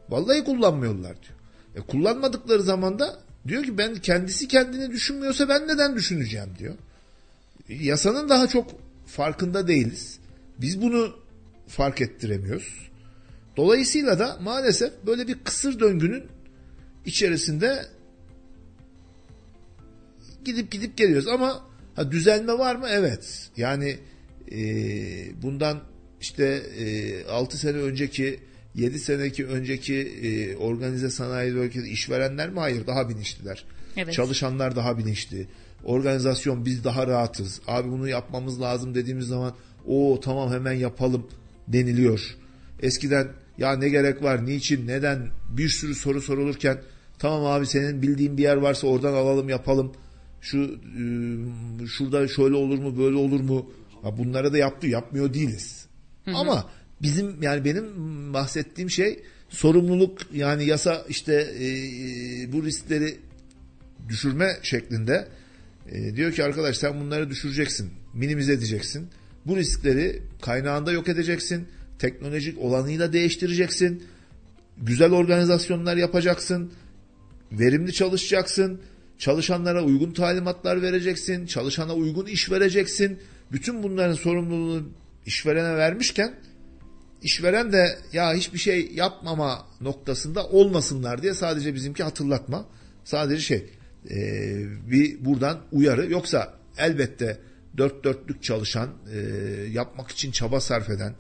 Vallahi 0.10 0.44
kullanmıyorlar 0.44 1.16
diyor. 1.22 1.36
E 1.76 1.80
kullanmadıkları 1.88 2.64
zaman 2.64 3.00
da 3.00 3.20
diyor 3.48 3.64
ki 3.64 3.78
ben 3.78 3.96
kendisi 3.96 4.48
kendini 4.48 4.92
düşünmüyorsa 4.92 5.50
ben 5.50 5.68
neden 5.68 5.96
düşüneceğim 5.96 6.50
diyor. 6.60 6.76
E, 7.70 7.74
Yasanın 7.76 8.30
daha 8.30 8.48
çok 8.48 8.72
farkında 9.08 9.68
değiliz. 9.68 10.20
Biz 10.62 10.82
bunu 10.82 11.16
fark 11.68 12.02
ettiremiyoruz. 12.02 12.91
Dolayısıyla 13.58 14.20
da 14.20 14.38
maalesef 14.42 14.94
böyle 15.06 15.28
bir 15.28 15.40
kısır 15.44 15.80
döngünün 15.80 16.24
içerisinde 17.06 17.86
gidip 20.46 20.72
gidip 20.72 20.98
geliyoruz 20.98 21.28
ama 21.28 21.66
ha, 21.96 22.12
düzelme 22.12 22.54
var 22.54 22.76
mı? 22.76 22.88
Evet. 22.90 23.50
Yani 23.58 23.98
e, 24.52 24.62
bundan 25.42 25.80
işte 26.22 26.46
e, 26.80 27.26
6 27.26 27.58
sene 27.58 27.78
önceki 27.78 28.40
7 28.76 29.00
seneki 29.00 29.48
önceki 29.48 29.96
e, 29.96 30.56
organize 30.56 31.10
sanayi 31.10 31.56
bölgesi 31.56 31.88
işverenler 31.88 32.50
mi? 32.50 32.60
Hayır 32.60 32.88
daha 32.88 33.10
bilinçliler. 33.10 33.66
Evet. 33.98 34.14
Çalışanlar 34.14 34.76
daha 34.76 34.98
bilinçli. 34.98 35.48
Organizasyon 35.84 36.66
biz 36.66 36.84
daha 36.84 37.08
rahatız. 37.08 37.62
Abi 37.68 37.92
bunu 37.92 38.10
yapmamız 38.10 38.62
lazım 38.62 38.96
dediğimiz 38.96 39.28
zaman 39.28 39.56
o 39.88 40.20
tamam 40.24 40.54
hemen 40.54 40.74
yapalım 40.74 41.28
deniliyor. 41.68 42.38
Eskiden 42.82 43.28
ya 43.58 43.76
ne 43.76 43.90
gerek 43.90 44.24
var, 44.24 44.46
niçin, 44.46 44.88
neden 44.88 45.28
bir 45.50 45.70
sürü 45.70 45.96
soru 45.96 46.22
sorulurken 46.22 46.78
tamam 47.20 47.46
abi 47.46 47.66
senin 47.68 48.02
bildiğin 48.02 48.38
bir 48.38 48.44
yer 48.44 48.56
varsa 48.58 48.88
oradan 48.88 49.14
alalım 49.14 49.50
yapalım. 49.50 49.92
Şu 50.42 50.58
e, 50.64 51.88
şurada 51.88 52.28
şöyle 52.28 52.56
olur 52.56 52.80
mu, 52.80 52.98
böyle 52.98 53.16
olur 53.16 53.40
mu? 53.40 53.72
Ha, 54.02 54.18
bunlara 54.18 54.54
da 54.54 54.58
yaptı, 54.58 54.88
yapmıyor 54.88 55.34
değiliz. 55.34 55.86
Ama 56.34 56.70
bizim 57.02 57.44
yani 57.44 57.66
benim 57.66 57.86
bahsettiğim 58.34 58.90
şey 58.90 59.24
sorumluluk 59.50 60.20
yani 60.34 60.66
yasa 60.66 61.06
işte 61.10 61.34
e, 61.34 61.68
bu 62.54 62.66
riskleri 62.66 63.18
düşürme 64.10 64.60
şeklinde 64.64 65.28
e, 65.92 66.16
diyor 66.16 66.32
ki 66.32 66.44
arkadaş 66.44 66.78
sen 66.78 67.00
bunları 67.00 67.30
düşüreceksin, 67.30 67.92
minimize 68.14 68.54
edeceksin. 68.54 69.08
Bu 69.46 69.58
riskleri 69.58 70.22
kaynağında 70.42 70.92
yok 70.92 71.10
edeceksin. 71.10 71.68
Teknolojik 72.02 72.60
olanıyla 72.60 73.14
değiştireceksin. 73.14 74.04
Güzel 74.78 75.12
organizasyonlar 75.12 75.98
yapacaksın. 75.98 76.74
Verimli 77.52 77.94
çalışacaksın. 77.94 78.82
Çalışanlara 79.18 79.84
uygun 79.84 80.12
talimatlar 80.12 80.82
vereceksin. 80.82 81.46
Çalışana 81.46 81.94
uygun 81.94 82.26
iş 82.26 82.52
vereceksin. 82.52 83.20
Bütün 83.52 83.84
bunların 83.84 84.14
sorumluluğunu 84.14 84.90
işverene 85.26 85.78
vermişken 85.78 86.34
işveren 87.22 87.74
de 87.74 88.00
ya 88.14 88.34
hiçbir 88.34 88.60
şey 88.60 88.92
yapmama 88.94 89.68
noktasında 89.82 90.48
olmasınlar 90.48 91.22
diye 91.22 91.34
sadece 91.34 91.76
bizimki 91.76 92.04
hatırlatma. 92.04 92.66
Sadece 93.04 93.42
şey 93.42 93.70
e, 94.10 94.18
bir 94.92 95.26
buradan 95.26 95.62
uyarı 95.72 96.12
yoksa 96.12 96.54
elbette 96.78 97.38
dört 97.78 98.04
dörtlük 98.04 98.44
çalışan 98.44 98.90
e, 99.14 99.20
yapmak 99.72 100.12
için 100.12 100.32
çaba 100.32 100.62
sarf 100.62 100.90
eden 100.90 101.16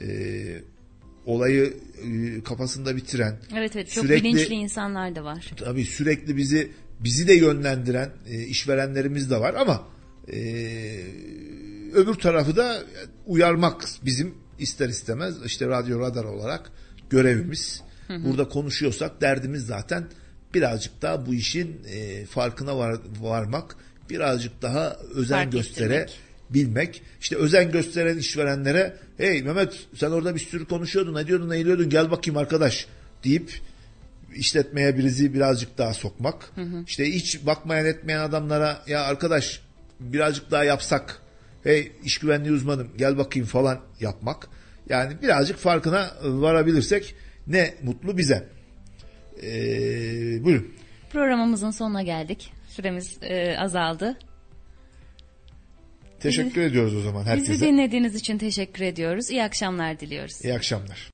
e, 0.00 0.06
olayı 1.26 1.74
e, 2.04 2.42
kafasında 2.42 2.96
bitiren 2.96 3.38
Evet 3.56 3.76
evet 3.76 3.90
çok 3.90 4.04
sürekli- 4.04 4.24
bilinçli 4.24 4.54
insanlar 4.54 5.14
da 5.16 5.24
var. 5.24 5.50
tabii 5.56 5.84
sürekli 5.84 6.36
bizi 6.36 6.70
bizi 7.00 7.28
de 7.28 7.32
yönlendiren 7.34 8.10
e, 8.28 8.42
işverenlerimiz 8.42 9.30
de 9.30 9.40
var 9.40 9.54
ama 9.54 9.88
e, 10.32 10.38
öbür 11.94 12.14
tarafı 12.14 12.56
da 12.56 12.82
uyarmak 13.26 13.88
bizim 14.04 14.34
ister 14.58 14.88
istemez 14.88 15.34
işte 15.44 15.66
radyo 15.66 16.00
radar 16.00 16.24
olarak 16.24 16.70
görevimiz. 17.10 17.82
Burada 18.08 18.48
konuşuyorsak 18.48 19.20
derdimiz 19.20 19.66
zaten 19.66 20.04
birazcık 20.54 21.02
daha 21.02 21.26
bu 21.26 21.34
işin 21.34 21.80
e, 21.90 22.24
farkına 22.26 22.78
var, 22.78 22.98
varmak, 23.20 23.76
birazcık 24.10 24.62
daha 24.62 24.96
özen 25.14 25.36
Fark 25.36 25.52
göstere 25.52 25.94
ettirmek. 25.94 26.18
Bilmek. 26.54 27.02
İşte 27.20 27.36
özen 27.36 27.70
gösteren 27.70 28.18
işverenlere 28.18 28.96
hey 29.18 29.42
Mehmet 29.42 29.86
sen 29.94 30.10
orada 30.10 30.34
bir 30.34 30.40
sürü 30.40 30.64
konuşuyordun, 30.64 31.14
ne 31.14 31.26
diyordun, 31.26 31.50
ne 31.50 31.54
eğiliyordun 31.54 31.88
gel 31.88 32.10
bakayım 32.10 32.38
arkadaş 32.38 32.86
deyip 33.24 33.60
işletmeye 34.34 34.98
bizi 34.98 35.34
birazcık 35.34 35.78
daha 35.78 35.94
sokmak. 35.94 36.52
İşte 36.86 37.12
hiç 37.12 37.46
bakmayan 37.46 37.86
etmeyen 37.86 38.20
adamlara 38.20 38.82
ya 38.86 39.02
arkadaş 39.02 39.60
birazcık 40.00 40.50
daha 40.50 40.64
yapsak 40.64 41.22
hey 41.64 41.92
iş 42.04 42.18
güvenliği 42.18 42.54
uzmanım 42.54 42.88
gel 42.96 43.18
bakayım 43.18 43.48
falan 43.48 43.80
yapmak. 44.00 44.48
Yani 44.88 45.22
birazcık 45.22 45.56
farkına 45.58 46.10
varabilirsek 46.24 47.14
ne 47.46 47.74
mutlu 47.82 48.18
bize. 48.18 48.48
Ee, 49.42 50.44
buyurun. 50.44 50.74
Programımızın 51.12 51.70
sonuna 51.70 52.02
geldik. 52.02 52.52
Süremiz 52.68 53.18
e, 53.22 53.58
azaldı. 53.58 54.18
Teşekkür 56.22 56.60
ediyoruz 56.60 56.96
o 56.96 57.00
zaman 57.00 57.20
Bizi 57.22 57.30
herkese. 57.30 57.66
dinlediğiniz 57.66 58.14
için 58.14 58.38
teşekkür 58.38 58.84
ediyoruz. 58.84 59.30
İyi 59.30 59.42
akşamlar 59.42 60.00
diliyoruz. 60.00 60.44
İyi 60.44 60.54
akşamlar. 60.54 61.10